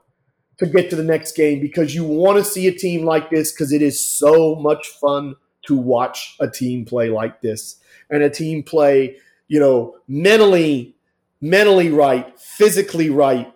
to 0.59 0.67
get 0.67 0.91
to 0.91 0.97
the 0.97 1.05
next 1.05 1.37
game 1.37 1.61
because 1.61 1.95
you 1.95 2.03
want 2.03 2.39
to 2.39 2.45
see 2.45 2.67
a 2.67 2.73
team 2.73 3.05
like 3.05 3.31
this 3.31 3.53
because 3.53 3.73
it 3.73 3.81
is 3.81 4.05
so 4.05 4.57
much 4.57 4.89
fun 4.89 5.37
to 5.67 5.77
watch 5.77 6.35
a 6.41 6.49
team 6.49 6.85
play 6.85 7.11
like 7.11 7.41
this 7.43 7.77
and 8.11 8.25
a 8.25 8.31
team 8.31 8.65
play, 8.65 9.19
you 9.47 9.61
know, 9.61 9.99
mentally, 10.09 10.97
mentally 11.41 11.91
right, 11.91 12.39
physically 12.41 13.09
right, 13.09 13.53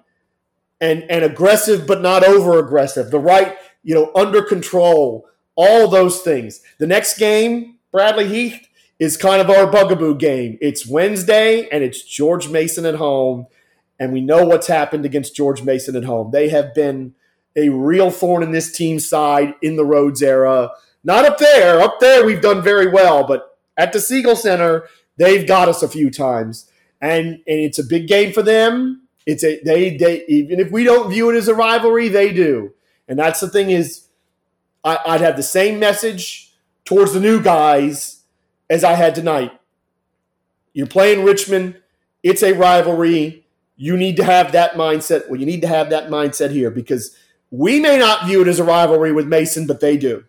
and 0.80 1.04
and 1.10 1.24
aggressive 1.24 1.86
but 1.86 2.02
not 2.02 2.24
over 2.24 2.58
aggressive. 2.58 3.10
The 3.10 3.20
right, 3.20 3.56
you 3.82 3.94
know, 3.94 4.10
under 4.14 4.42
control. 4.42 5.26
All 5.58 5.88
those 5.88 6.20
things. 6.20 6.60
The 6.78 6.86
next 6.86 7.16
game, 7.16 7.78
Bradley 7.90 8.28
Heath, 8.28 8.68
is 8.98 9.16
kind 9.16 9.40
of 9.40 9.48
our 9.48 9.66
bugaboo 9.70 10.16
game. 10.16 10.58
It's 10.60 10.86
Wednesday 10.86 11.68
and 11.70 11.82
it's 11.82 12.02
George 12.02 12.48
Mason 12.48 12.84
at 12.84 12.96
home. 12.96 13.46
And 13.98 14.12
we 14.12 14.20
know 14.20 14.44
what's 14.44 14.66
happened 14.66 15.06
against 15.06 15.34
George 15.34 15.62
Mason 15.62 15.96
at 15.96 16.04
home. 16.04 16.30
They 16.30 16.50
have 16.50 16.74
been 16.74 17.14
a 17.56 17.70
real 17.70 18.10
thorn 18.10 18.42
in 18.42 18.52
this 18.52 18.70
team's 18.70 19.08
side 19.08 19.54
in 19.62 19.76
the 19.76 19.84
Rhoades 19.84 20.22
era. 20.22 20.70
Not 21.02 21.24
up 21.24 21.38
there. 21.38 21.80
Up 21.80 22.00
there, 22.00 22.26
we've 22.26 22.42
done 22.42 22.62
very 22.62 22.88
well. 22.88 23.26
But 23.26 23.56
at 23.76 23.92
the 23.92 24.00
Siegel 24.00 24.36
Center, 24.36 24.86
they've 25.16 25.46
got 25.46 25.68
us 25.68 25.82
a 25.82 25.88
few 25.88 26.10
times. 26.10 26.70
And, 27.00 27.26
and 27.26 27.42
it's 27.46 27.78
a 27.78 27.84
big 27.84 28.08
game 28.08 28.32
for 28.32 28.42
them. 28.42 29.05
It's 29.26 29.44
a 29.44 29.60
they 29.62 29.96
they 29.96 30.24
even 30.26 30.60
if 30.60 30.70
we 30.70 30.84
don't 30.84 31.10
view 31.10 31.30
it 31.30 31.36
as 31.36 31.48
a 31.48 31.54
rivalry, 31.54 32.08
they 32.08 32.32
do. 32.32 32.72
And 33.08 33.18
that's 33.18 33.40
the 33.40 33.50
thing 33.50 33.70
is, 33.70 34.06
I, 34.84 34.98
I'd 35.04 35.20
have 35.20 35.36
the 35.36 35.42
same 35.42 35.78
message 35.78 36.54
towards 36.84 37.12
the 37.12 37.20
new 37.20 37.42
guys 37.42 38.22
as 38.70 38.84
I 38.84 38.94
had 38.94 39.14
tonight. 39.14 39.52
You're 40.72 40.86
playing 40.86 41.24
Richmond. 41.24 41.76
It's 42.22 42.42
a 42.42 42.52
rivalry. 42.52 43.46
You 43.76 43.96
need 43.96 44.16
to 44.16 44.24
have 44.24 44.52
that 44.52 44.72
mindset. 44.72 45.28
Well, 45.28 45.40
you 45.40 45.46
need 45.46 45.62
to 45.62 45.68
have 45.68 45.90
that 45.90 46.08
mindset 46.08 46.50
here 46.50 46.70
because 46.70 47.16
we 47.50 47.80
may 47.80 47.98
not 47.98 48.26
view 48.26 48.42
it 48.42 48.48
as 48.48 48.58
a 48.58 48.64
rivalry 48.64 49.12
with 49.12 49.26
Mason, 49.26 49.66
but 49.66 49.80
they 49.80 49.96
do. 49.96 50.24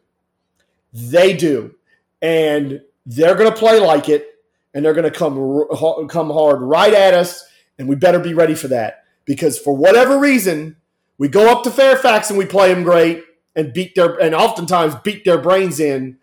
They 0.94 1.36
do. 1.36 1.76
And 2.22 2.82
they're 3.06 3.36
going 3.36 3.52
to 3.52 3.58
play 3.58 3.80
like 3.80 4.10
it 4.10 4.28
and 4.74 4.84
they're 4.84 4.94
going 4.94 5.12
to 5.12 5.18
come 5.18 6.08
come 6.08 6.30
hard 6.30 6.62
right 6.62 6.94
at 6.94 7.14
us 7.14 7.46
and 7.78 7.88
we 7.88 7.96
better 7.96 8.20
be 8.20 8.34
ready 8.34 8.56
for 8.56 8.68
that 8.70 9.04
because 9.26 9.60
for 9.60 9.76
whatever 9.76 10.18
reason, 10.18 10.78
we 11.18 11.28
go 11.28 11.52
up 11.52 11.64
to 11.64 11.72
Fairfax 11.72 12.30
and 12.30 12.38
we 12.38 12.46
play 12.46 12.74
them 12.74 12.84
great 12.84 13.24
and 13.56 13.74
beat 13.74 13.96
their 13.96 14.18
and 14.20 14.34
oftentimes 14.34 14.96
beat 15.04 15.26
their 15.26 15.38
brains 15.38 15.80
in. 15.80 16.18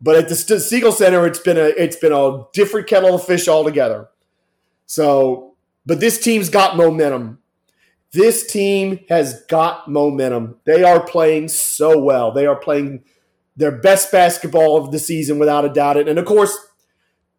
But 0.00 0.16
at 0.16 0.28
the 0.28 0.34
Siegel 0.34 0.92
Center, 0.92 1.26
it's 1.26 1.38
been 1.38 1.58
a 1.58 1.66
it's 1.76 1.96
been 1.96 2.12
a 2.12 2.44
different 2.52 2.86
kettle 2.86 3.14
of 3.14 3.24
fish 3.24 3.48
altogether. 3.48 4.08
So, 4.86 5.54
but 5.86 6.00
this 6.00 6.18
team's 6.18 6.48
got 6.48 6.76
momentum. 6.76 7.38
This 8.12 8.50
team 8.50 9.04
has 9.08 9.44
got 9.44 9.88
momentum. 9.88 10.56
They 10.64 10.82
are 10.82 11.00
playing 11.00 11.48
so 11.48 12.00
well. 12.00 12.32
They 12.32 12.46
are 12.46 12.56
playing 12.56 13.04
their 13.56 13.70
best 13.70 14.10
basketball 14.10 14.76
of 14.78 14.90
the 14.90 14.98
season 14.98 15.38
without 15.38 15.64
a 15.64 15.68
doubt. 15.68 15.96
And 15.96 16.18
of 16.18 16.24
course, 16.24 16.56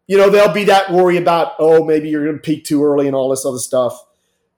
you 0.06 0.18
know, 0.18 0.30
there'll 0.30 0.52
be 0.52 0.64
that 0.64 0.92
worry 0.92 1.16
about, 1.16 1.52
oh, 1.58 1.84
maybe 1.84 2.08
you're 2.08 2.24
going 2.24 2.36
to 2.36 2.42
peak 2.42 2.64
too 2.64 2.84
early 2.84 3.06
and 3.06 3.16
all 3.16 3.30
this 3.30 3.46
other 3.46 3.58
stuff. 3.58 4.04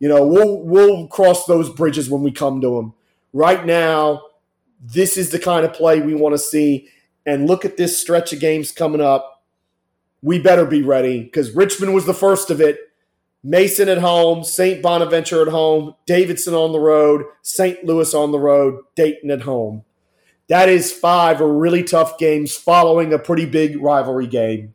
You 0.01 0.09
know, 0.09 0.27
we'll 0.27 0.59
we'll 0.63 1.07
cross 1.07 1.47
those 1.47 1.71
bridges 1.71 2.11
when 2.11 2.23
we 2.23 2.33
come 2.33 2.61
to 2.61 2.77
them. 2.77 2.95
Right 3.33 3.65
now, 3.65 4.23
this 4.81 5.17
is 5.17 5.31
the 5.31 5.39
kind 5.39 5.65
of 5.65 5.73
play 5.73 6.01
we 6.01 6.15
want 6.15 6.35
to 6.35 6.39
see. 6.39 6.89
And 7.27 7.47
look 7.47 7.65
at 7.65 7.77
this 7.77 7.99
stretch 7.99 8.33
of 8.33 8.41
games 8.41 8.71
coming 8.71 9.01
up. 9.01 9.43
We 10.21 10.39
better 10.39 10.67
be 10.67 10.83
ready 10.83 11.23
because 11.23 11.55
Richmond 11.55 11.95
was 11.95 12.07
the 12.07 12.15
first 12.15 12.51
of 12.51 12.61
it. 12.61 12.79
Mason 13.43 13.89
at 13.91 13.99
home, 13.99 14.43
St. 14.43 14.83
Bonaventure 14.83 15.43
at 15.43 15.49
home, 15.49 15.95
Davidson 16.07 16.55
on 16.55 16.73
the 16.73 16.81
road, 16.81 17.25
St. 17.43 17.85
Louis 17.85 18.13
on 18.15 18.33
the 18.33 18.39
road, 18.39 18.81
Dayton 18.95 19.31
at 19.31 19.43
home. 19.43 19.85
That 20.49 20.69
is 20.69 20.93
five 20.93 21.41
really 21.41 21.83
tough 21.83 22.19
games 22.19 22.57
following 22.57 23.13
a 23.13 23.19
pretty 23.19 23.47
big 23.47 23.81
rivalry 23.83 24.27
game. 24.27 24.74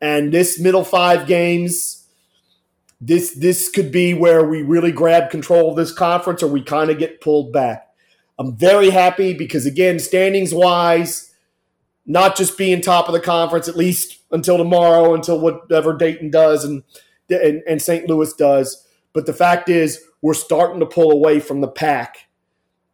And 0.00 0.32
this 0.32 0.60
middle 0.60 0.84
five 0.84 1.26
games, 1.26 2.06
this 3.00 3.34
this 3.34 3.68
could 3.68 3.90
be 3.90 4.14
where 4.14 4.44
we 4.44 4.62
really 4.62 4.92
grab 4.92 5.30
control 5.30 5.70
of 5.70 5.76
this 5.76 5.92
conference 5.92 6.42
or 6.42 6.48
we 6.48 6.62
kind 6.62 6.90
of 6.90 6.98
get 6.98 7.20
pulled 7.20 7.52
back. 7.52 7.88
I'm 8.38 8.56
very 8.56 8.90
happy 8.90 9.34
because 9.34 9.66
again, 9.66 9.98
standings 9.98 10.54
wise, 10.54 11.34
not 12.06 12.36
just 12.36 12.56
being 12.56 12.80
top 12.80 13.08
of 13.08 13.12
the 13.14 13.20
conference 13.20 13.68
at 13.68 13.76
least 13.76 14.20
until 14.30 14.56
tomorrow, 14.56 15.14
until 15.14 15.40
whatever 15.40 15.96
Dayton 15.96 16.30
does 16.30 16.64
and 16.64 16.82
and, 17.30 17.62
and 17.66 17.82
St. 17.82 18.08
Louis 18.08 18.32
does. 18.34 18.86
But 19.12 19.26
the 19.26 19.32
fact 19.32 19.68
is, 19.68 20.02
we're 20.22 20.34
starting 20.34 20.80
to 20.80 20.86
pull 20.86 21.10
away 21.10 21.40
from 21.40 21.60
the 21.60 21.68
pack 21.68 22.28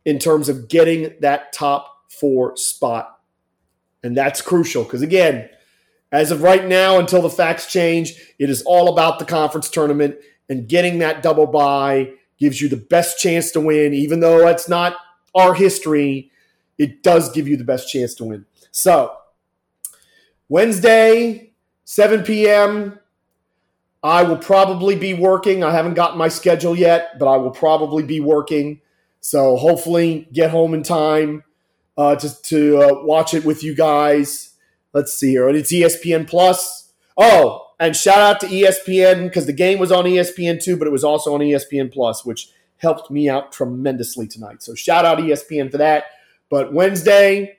in 0.04 0.18
terms 0.18 0.48
of 0.48 0.68
getting 0.68 1.14
that 1.20 1.52
top 1.52 2.10
four 2.10 2.56
spot. 2.56 3.18
And 4.02 4.16
that's 4.16 4.42
crucial 4.42 4.84
because, 4.84 5.02
again, 5.02 5.48
as 6.14 6.30
of 6.30 6.42
right 6.42 6.64
now, 6.64 7.00
until 7.00 7.22
the 7.22 7.28
facts 7.28 7.66
change, 7.66 8.14
it 8.38 8.48
is 8.48 8.62
all 8.62 8.88
about 8.88 9.18
the 9.18 9.24
conference 9.24 9.68
tournament 9.68 10.14
and 10.48 10.68
getting 10.68 11.00
that 11.00 11.24
double 11.24 11.46
bye 11.46 12.12
gives 12.38 12.60
you 12.60 12.68
the 12.68 12.76
best 12.76 13.18
chance 13.18 13.50
to 13.50 13.60
win. 13.60 13.92
Even 13.92 14.20
though 14.20 14.38
that's 14.38 14.68
not 14.68 14.94
our 15.34 15.54
history, 15.54 16.30
it 16.78 17.02
does 17.02 17.32
give 17.32 17.48
you 17.48 17.56
the 17.56 17.64
best 17.64 17.90
chance 17.90 18.14
to 18.14 18.24
win. 18.24 18.46
So, 18.70 19.16
Wednesday, 20.48 21.52
7 21.84 22.22
p.m., 22.22 23.00
I 24.04 24.22
will 24.22 24.36
probably 24.36 24.94
be 24.94 25.14
working. 25.14 25.64
I 25.64 25.72
haven't 25.72 25.94
gotten 25.94 26.16
my 26.16 26.28
schedule 26.28 26.76
yet, 26.76 27.18
but 27.18 27.26
I 27.26 27.38
will 27.38 27.50
probably 27.50 28.04
be 28.04 28.20
working. 28.20 28.80
So, 29.20 29.56
hopefully, 29.56 30.28
get 30.32 30.50
home 30.52 30.74
in 30.74 30.84
time 30.84 31.42
uh, 31.96 32.14
to, 32.14 32.42
to 32.42 32.78
uh, 32.78 33.02
watch 33.02 33.34
it 33.34 33.44
with 33.44 33.64
you 33.64 33.74
guys. 33.74 34.53
Let's 34.94 35.12
see 35.12 35.30
here. 35.30 35.48
It's 35.50 35.72
ESPN 35.72 36.26
Plus. 36.26 36.92
Oh, 37.18 37.72
and 37.78 37.94
shout 37.94 38.18
out 38.18 38.40
to 38.40 38.46
ESPN 38.46 39.24
because 39.24 39.44
the 39.44 39.52
game 39.52 39.78
was 39.78 39.92
on 39.92 40.04
ESPN 40.04 40.62
too, 40.62 40.78
but 40.78 40.86
it 40.86 40.92
was 40.92 41.04
also 41.04 41.34
on 41.34 41.40
ESPN 41.40 41.92
Plus, 41.92 42.24
which 42.24 42.48
helped 42.78 43.10
me 43.10 43.28
out 43.28 43.52
tremendously 43.52 44.26
tonight. 44.26 44.62
So 44.62 44.74
shout 44.74 45.04
out 45.04 45.18
ESPN 45.18 45.70
for 45.70 45.78
that. 45.78 46.04
But 46.48 46.72
Wednesday, 46.72 47.58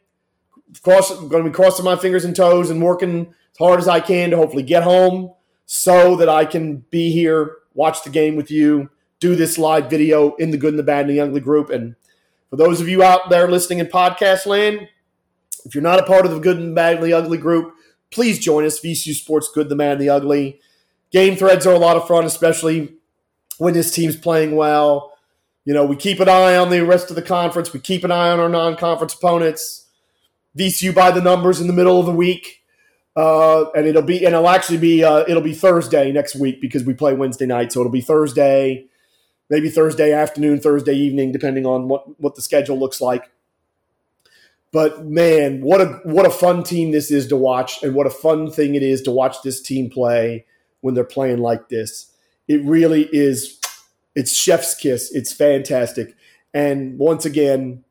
course, 0.84 1.12
I'm 1.12 1.28
going 1.28 1.44
to 1.44 1.50
be 1.50 1.54
crossing 1.54 1.86
my 1.86 1.96
fingers 1.96 2.26
and 2.26 2.36
toes 2.36 2.70
and 2.70 2.82
working 2.82 3.28
as 3.28 3.58
hard 3.58 3.80
as 3.80 3.88
I 3.88 4.00
can 4.00 4.32
to 4.32 4.38
hopefully 4.38 4.64
get 4.64 4.84
home 4.84 5.34
so 5.66 6.16
that 6.18 6.30
I 6.30 6.46
can 6.46 6.86
be 6.90 7.12
here, 7.12 7.58
watch 7.74 8.04
the 8.04 8.10
game 8.10 8.36
with 8.36 8.52
you, 8.52 8.90
do 9.20 9.36
this 9.36 9.58
live 9.58 9.90
video 9.90 10.36
in 10.36 10.52
the 10.52 10.58
good 10.58 10.74
and 10.74 10.80
the 10.80 10.84
bad 10.84 11.08
and 11.08 11.10
the 11.10 11.20
ugly 11.20 11.42
group. 11.42 11.70
And 11.70 11.96
for 12.50 12.56
those 12.56 12.82
of 12.82 12.88
you 12.88 13.04
out 13.04 13.30
there 13.30 13.50
listening 13.50 13.80
in 13.80 13.88
podcast 13.88 14.46
land, 14.46 14.88
if 15.66 15.76
you're 15.76 15.82
not 15.82 16.00
a 16.00 16.04
part 16.04 16.26
of 16.26 16.32
the 16.32 16.40
Good 16.40 16.58
and 16.58 16.76
Bad 16.76 16.96
and 16.96 17.04
the 17.04 17.14
Ugly 17.14 17.40
group, 17.40 17.74
please 18.12 18.40
join 18.40 18.66
us. 18.66 18.80
VCU 18.80 19.14
Sports 19.14 19.50
Good, 19.54 19.68
the 19.68 19.76
Man, 19.76 19.98
the 19.98 20.10
Ugly. 20.10 20.62
Game 21.12 21.36
threads 21.36 21.66
are 21.66 21.74
a 21.74 21.80
lot 21.80 21.98
of 21.98 22.08
fun, 22.08 22.26
especially 22.26 22.94
when 23.58 23.74
this 23.74 23.92
team's 23.92 24.16
playing 24.16 24.56
well. 24.56 25.14
You 25.66 25.74
know, 25.74 25.86
we 25.86 25.96
keep 25.96 26.20
an 26.20 26.30
eye 26.30 26.56
on 26.56 26.70
the 26.70 26.86
rest 26.86 27.10
of 27.10 27.16
the 27.16 27.22
conference. 27.22 27.74
We 27.74 27.80
keep 27.80 28.04
an 28.04 28.12
eye 28.12 28.30
on 28.30 28.40
our 28.40 28.50
non-conference 28.50 29.16
opponents. 29.16 29.86
VCU 30.58 30.94
by 30.94 31.12
the 31.12 31.22
numbers 31.22 31.60
in 31.60 31.68
the 31.68 31.74
middle 31.74 32.00
of 32.00 32.06
the 32.06 32.14
week, 32.14 32.64
uh, 33.16 33.70
and 33.72 33.86
it'll 33.86 34.02
be 34.02 34.26
and 34.26 34.34
it'll 34.34 34.48
actually 34.48 34.78
be 34.78 35.04
uh, 35.04 35.26
it'll 35.28 35.42
be 35.42 35.54
Thursday 35.54 36.12
next 36.12 36.36
week 36.36 36.62
because 36.62 36.84
we 36.86 36.94
play 36.94 37.14
Wednesday 37.14 37.46
night, 37.46 37.74
so 37.74 37.82
it'll 37.82 37.92
be 37.92 38.00
Thursday, 38.00 38.86
maybe 39.50 39.70
Thursday 39.70 40.14
afternoon, 40.14 40.62
Thursday 40.62 40.94
evening, 40.94 41.34
depending 41.34 41.66
on 41.66 41.90
what 41.90 42.20
what 42.22 42.36
the 42.36 42.42
schedule 42.42 42.80
looks 42.80 43.02
like. 43.02 43.30
But 44.76 45.06
man, 45.06 45.62
what 45.62 45.80
a 45.80 46.02
what 46.04 46.26
a 46.26 46.30
fun 46.30 46.62
team 46.62 46.92
this 46.92 47.10
is 47.10 47.28
to 47.28 47.38
watch, 47.38 47.82
and 47.82 47.96
what 47.96 48.08
a 48.08 48.10
fun 48.10 48.52
thing 48.52 48.76
it 48.76 48.84
is 48.84 49.02
to 49.04 49.12
watch 49.12 49.38
this 49.42 49.62
team 49.62 49.90
play 49.90 50.46
when 50.82 50.94
they're 50.94 51.06
playing 51.06 51.38
like 51.38 51.70
this. 51.70 52.12
It 52.50 52.62
really 52.62 53.08
is. 53.14 53.58
It's 54.16 54.36
chef's 54.36 54.76
kiss. 54.76 55.16
It's 55.16 55.32
fantastic. 55.32 56.18
And 56.54 57.00
once 57.00 57.24
again, 57.24 57.86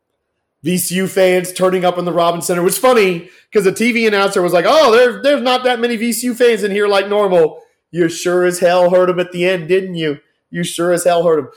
VCU 0.62 1.08
fans 1.08 1.54
turning 1.54 1.86
up 1.86 1.96
in 1.96 2.04
the 2.04 2.12
Robins 2.12 2.44
Center 2.44 2.62
was 2.62 2.76
funny 2.76 3.30
because 3.50 3.64
the 3.64 3.72
TV 3.72 4.06
announcer 4.06 4.42
was 4.42 4.52
like, 4.52 4.66
"Oh, 4.68 4.92
there's 4.92 5.22
there's 5.22 5.40
not 5.40 5.64
that 5.64 5.80
many 5.80 5.96
VCU 5.96 6.36
fans 6.36 6.62
in 6.64 6.70
here 6.70 6.86
like 6.86 7.08
normal." 7.08 7.62
You 7.92 8.10
sure 8.10 8.44
as 8.44 8.58
hell 8.58 8.90
heard 8.90 9.08
them 9.08 9.20
at 9.20 9.32
the 9.32 9.46
end, 9.46 9.68
didn't 9.68 9.94
you? 9.94 10.18
You 10.50 10.62
sure 10.64 10.92
as 10.92 11.04
hell 11.04 11.24
heard 11.24 11.44
them. 11.44 11.50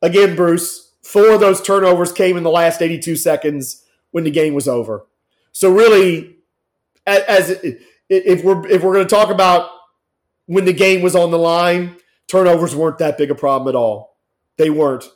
Again, 0.00 0.36
Bruce, 0.36 0.92
four 1.02 1.30
of 1.30 1.40
those 1.40 1.60
turnovers 1.60 2.12
came 2.12 2.36
in 2.36 2.44
the 2.44 2.50
last 2.50 2.80
82 2.80 3.16
seconds 3.16 3.84
when 4.10 4.24
the 4.24 4.30
game 4.30 4.54
was 4.54 4.68
over. 4.68 5.06
So 5.52 5.72
really, 5.72 6.36
as 7.06 7.50
if 8.08 8.44
we're 8.44 8.66
if 8.66 8.82
we're 8.82 8.94
going 8.94 9.06
to 9.06 9.14
talk 9.14 9.30
about 9.30 9.70
when 10.46 10.64
the 10.64 10.72
game 10.72 11.02
was 11.02 11.14
on 11.14 11.30
the 11.30 11.38
line, 11.38 11.96
turnovers 12.26 12.74
weren't 12.74 12.98
that 12.98 13.18
big 13.18 13.30
a 13.30 13.34
problem 13.34 13.68
at 13.68 13.78
all. 13.78 14.16
They 14.56 14.70
weren't. 14.70 15.08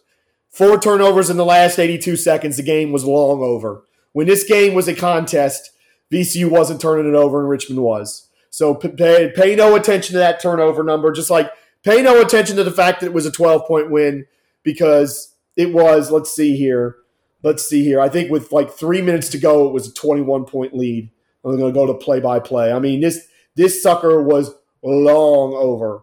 Four 0.48 0.78
turnovers 0.78 1.30
in 1.30 1.36
the 1.36 1.44
last 1.44 1.78
82 1.78 2.16
seconds, 2.16 2.56
the 2.56 2.62
game 2.62 2.92
was 2.92 3.04
long 3.04 3.42
over. 3.42 3.82
When 4.12 4.28
this 4.28 4.44
game 4.44 4.74
was 4.74 4.86
a 4.86 4.94
contest, 4.94 5.72
VCU 6.12 6.48
wasn't 6.48 6.80
turning 6.80 7.12
it 7.12 7.16
over 7.16 7.40
and 7.40 7.48
Richmond 7.48 7.80
was. 7.80 8.28
So 8.50 8.76
pay, 8.76 9.32
pay 9.34 9.56
no 9.56 9.74
attention 9.74 10.12
to 10.12 10.18
that 10.18 10.40
turnover 10.40 10.84
number, 10.84 11.10
just 11.10 11.30
like 11.30 11.50
pay 11.82 12.00
no 12.02 12.20
attention 12.20 12.54
to 12.56 12.62
the 12.62 12.70
fact 12.70 13.00
that 13.00 13.06
it 13.06 13.12
was 13.12 13.26
a 13.26 13.32
12 13.32 13.66
point 13.66 13.90
win 13.90 14.26
because 14.62 15.34
it 15.56 15.74
was, 15.74 16.12
let's 16.12 16.32
see 16.32 16.56
here, 16.56 16.96
let's 17.44 17.68
see 17.68 17.84
here. 17.84 18.00
I 18.00 18.08
think 18.08 18.30
with 18.30 18.50
like 18.50 18.70
three 18.70 19.02
minutes 19.02 19.28
to 19.30 19.38
go, 19.38 19.68
it 19.68 19.72
was 19.72 19.86
a 19.88 19.94
21 19.94 20.46
point 20.46 20.74
lead 20.74 21.10
I'm 21.44 21.58
going 21.58 21.72
to 21.72 21.78
go 21.78 21.86
to 21.86 21.94
play 21.94 22.20
by 22.20 22.40
play. 22.40 22.72
I 22.72 22.78
mean, 22.78 23.00
this 23.00 23.26
this 23.54 23.82
sucker 23.82 24.22
was 24.22 24.54
long 24.82 25.52
over, 25.54 26.02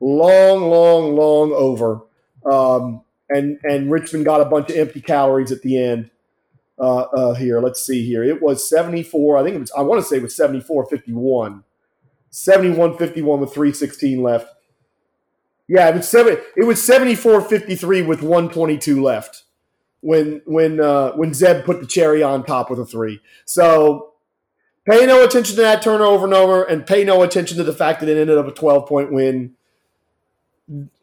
long, 0.00 0.68
long, 0.68 1.16
long 1.16 1.52
over, 1.52 2.02
um, 2.44 3.02
and 3.28 3.58
and 3.64 3.90
Richmond 3.90 4.24
got 4.24 4.40
a 4.40 4.44
bunch 4.44 4.70
of 4.70 4.76
empty 4.76 5.00
calories 5.00 5.50
at 5.50 5.62
the 5.62 5.82
end. 5.82 6.10
Uh, 6.78 7.02
uh, 7.02 7.34
here, 7.34 7.60
let's 7.60 7.84
see 7.84 8.04
here. 8.04 8.24
It 8.24 8.42
was 8.42 8.68
74. 8.68 9.38
I 9.38 9.42
think 9.42 9.56
it 9.56 9.60
was. 9.60 9.72
I 9.72 9.82
want 9.82 10.02
to 10.02 10.06
say 10.06 10.16
it 10.16 10.22
was 10.22 10.36
74 10.36 10.86
51. 10.86 11.64
71 12.30 12.96
51 12.96 13.40
with 13.40 13.52
316 13.52 14.22
left. 14.22 14.48
Yeah, 15.68 15.88
it 15.88 15.94
was 15.94 16.08
seven. 16.08 16.38
It 16.56 16.64
was 16.64 16.82
74 16.82 17.42
53 17.42 18.02
with 18.02 18.22
122 18.22 19.02
left 19.02 19.44
when 20.02 20.42
when 20.44 20.80
uh, 20.80 21.12
when 21.12 21.32
Zeb 21.32 21.64
put 21.64 21.80
the 21.80 21.86
cherry 21.86 22.22
on 22.22 22.44
top 22.44 22.68
with 22.68 22.78
a 22.78 22.84
three. 22.84 23.20
So 23.46 24.12
pay 24.84 25.06
no 25.06 25.24
attention 25.24 25.56
to 25.56 25.62
that 25.62 25.80
turnover 25.80 26.14
over 26.14 26.24
and 26.26 26.34
over, 26.34 26.62
and 26.64 26.86
pay 26.86 27.04
no 27.04 27.22
attention 27.22 27.56
to 27.56 27.64
the 27.64 27.72
fact 27.72 28.00
that 28.00 28.08
it 28.08 28.18
ended 28.18 28.36
up 28.36 28.46
a 28.46 28.52
12 28.52 28.86
point 28.86 29.12
win. 29.12 29.54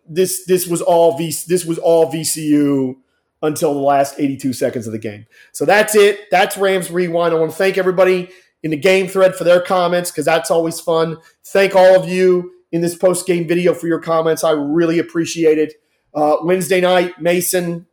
This 0.07 0.45
this 0.45 0.67
was 0.67 0.81
all 0.81 1.17
v, 1.17 1.33
this 1.47 1.65
was 1.65 1.77
all 1.77 2.11
VCU 2.11 2.95
until 3.41 3.73
the 3.73 3.79
last 3.79 4.15
82 4.19 4.51
seconds 4.53 4.85
of 4.85 4.91
the 4.91 4.99
game. 4.99 5.25
So 5.53 5.65
that's 5.65 5.95
it. 5.95 6.29
That's 6.29 6.57
Rams 6.57 6.91
Rewind. 6.91 7.33
I 7.33 7.37
want 7.37 7.51
to 7.51 7.57
thank 7.57 7.77
everybody 7.77 8.29
in 8.63 8.71
the 8.71 8.77
game 8.77 9.07
thread 9.07 9.35
for 9.35 9.45
their 9.45 9.61
comments 9.61 10.11
because 10.11 10.25
that's 10.25 10.51
always 10.51 10.81
fun. 10.81 11.17
Thank 11.45 11.73
all 11.73 11.95
of 11.95 12.09
you 12.09 12.51
in 12.73 12.81
this 12.81 12.95
post 12.95 13.25
game 13.25 13.47
video 13.47 13.73
for 13.73 13.87
your 13.87 14.01
comments. 14.01 14.43
I 14.43 14.51
really 14.51 14.99
appreciate 14.99 15.57
it. 15.57 15.73
Uh, 16.13 16.37
Wednesday 16.41 16.81
night, 16.81 17.21
Mason. 17.21 17.85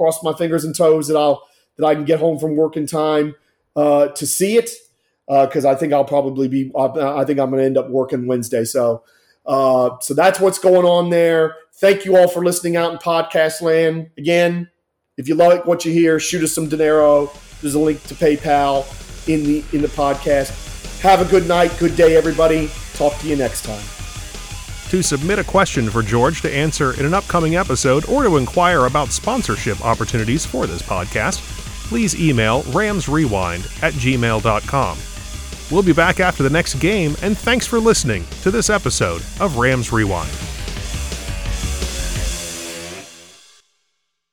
Cross 0.00 0.22
my 0.22 0.32
fingers 0.32 0.64
and 0.64 0.74
toes 0.74 1.08
that 1.08 1.16
I'll 1.18 1.46
that 1.76 1.84
I 1.84 1.94
can 1.94 2.06
get 2.06 2.20
home 2.20 2.38
from 2.38 2.56
work 2.56 2.74
in 2.74 2.86
time 2.86 3.34
uh, 3.76 4.08
to 4.08 4.26
see 4.26 4.56
it 4.56 4.70
because 5.28 5.66
uh, 5.66 5.70
I 5.72 5.74
think 5.74 5.92
I'll 5.92 6.06
probably 6.06 6.48
be. 6.48 6.72
I 6.74 7.22
think 7.26 7.38
I'm 7.38 7.50
going 7.50 7.58
to 7.58 7.64
end 7.64 7.76
up 7.76 7.90
working 7.90 8.26
Wednesday. 8.26 8.64
So, 8.64 9.04
uh, 9.44 9.98
so 10.00 10.14
that's 10.14 10.40
what's 10.40 10.58
going 10.58 10.86
on 10.86 11.10
there. 11.10 11.54
Thank 11.74 12.06
you 12.06 12.16
all 12.16 12.28
for 12.28 12.42
listening 12.42 12.76
out 12.76 12.92
in 12.92 12.98
podcast 12.98 13.60
land. 13.60 14.08
Again, 14.16 14.70
if 15.18 15.28
you 15.28 15.34
like 15.34 15.66
what 15.66 15.84
you 15.84 15.92
hear, 15.92 16.18
shoot 16.18 16.42
us 16.42 16.54
some 16.54 16.70
dinero. 16.70 17.30
There's 17.60 17.74
a 17.74 17.78
link 17.78 18.02
to 18.04 18.14
PayPal 18.14 18.86
in 19.28 19.44
the 19.44 19.62
in 19.74 19.82
the 19.82 19.88
podcast. 19.88 21.00
Have 21.02 21.20
a 21.20 21.30
good 21.30 21.46
night, 21.46 21.76
good 21.78 21.94
day, 21.94 22.16
everybody. 22.16 22.70
Talk 22.94 23.18
to 23.18 23.28
you 23.28 23.36
next 23.36 23.66
time. 23.66 23.99
To 24.90 25.02
submit 25.02 25.38
a 25.38 25.44
question 25.44 25.88
for 25.88 26.02
George 26.02 26.42
to 26.42 26.52
answer 26.52 26.98
in 26.98 27.06
an 27.06 27.14
upcoming 27.14 27.54
episode 27.54 28.08
or 28.08 28.24
to 28.24 28.36
inquire 28.36 28.86
about 28.86 29.12
sponsorship 29.12 29.80
opportunities 29.84 30.44
for 30.44 30.66
this 30.66 30.82
podcast, 30.82 31.38
please 31.88 32.20
email 32.20 32.62
ramsrewind 32.64 33.82
at 33.84 33.94
gmail.com. 33.94 34.98
We'll 35.70 35.84
be 35.84 35.92
back 35.92 36.18
after 36.18 36.42
the 36.42 36.50
next 36.50 36.74
game, 36.80 37.14
and 37.22 37.38
thanks 37.38 37.68
for 37.68 37.78
listening 37.78 38.26
to 38.42 38.50
this 38.50 38.68
episode 38.68 39.22
of 39.38 39.58
Rams 39.58 39.92
Rewind. 39.92 40.59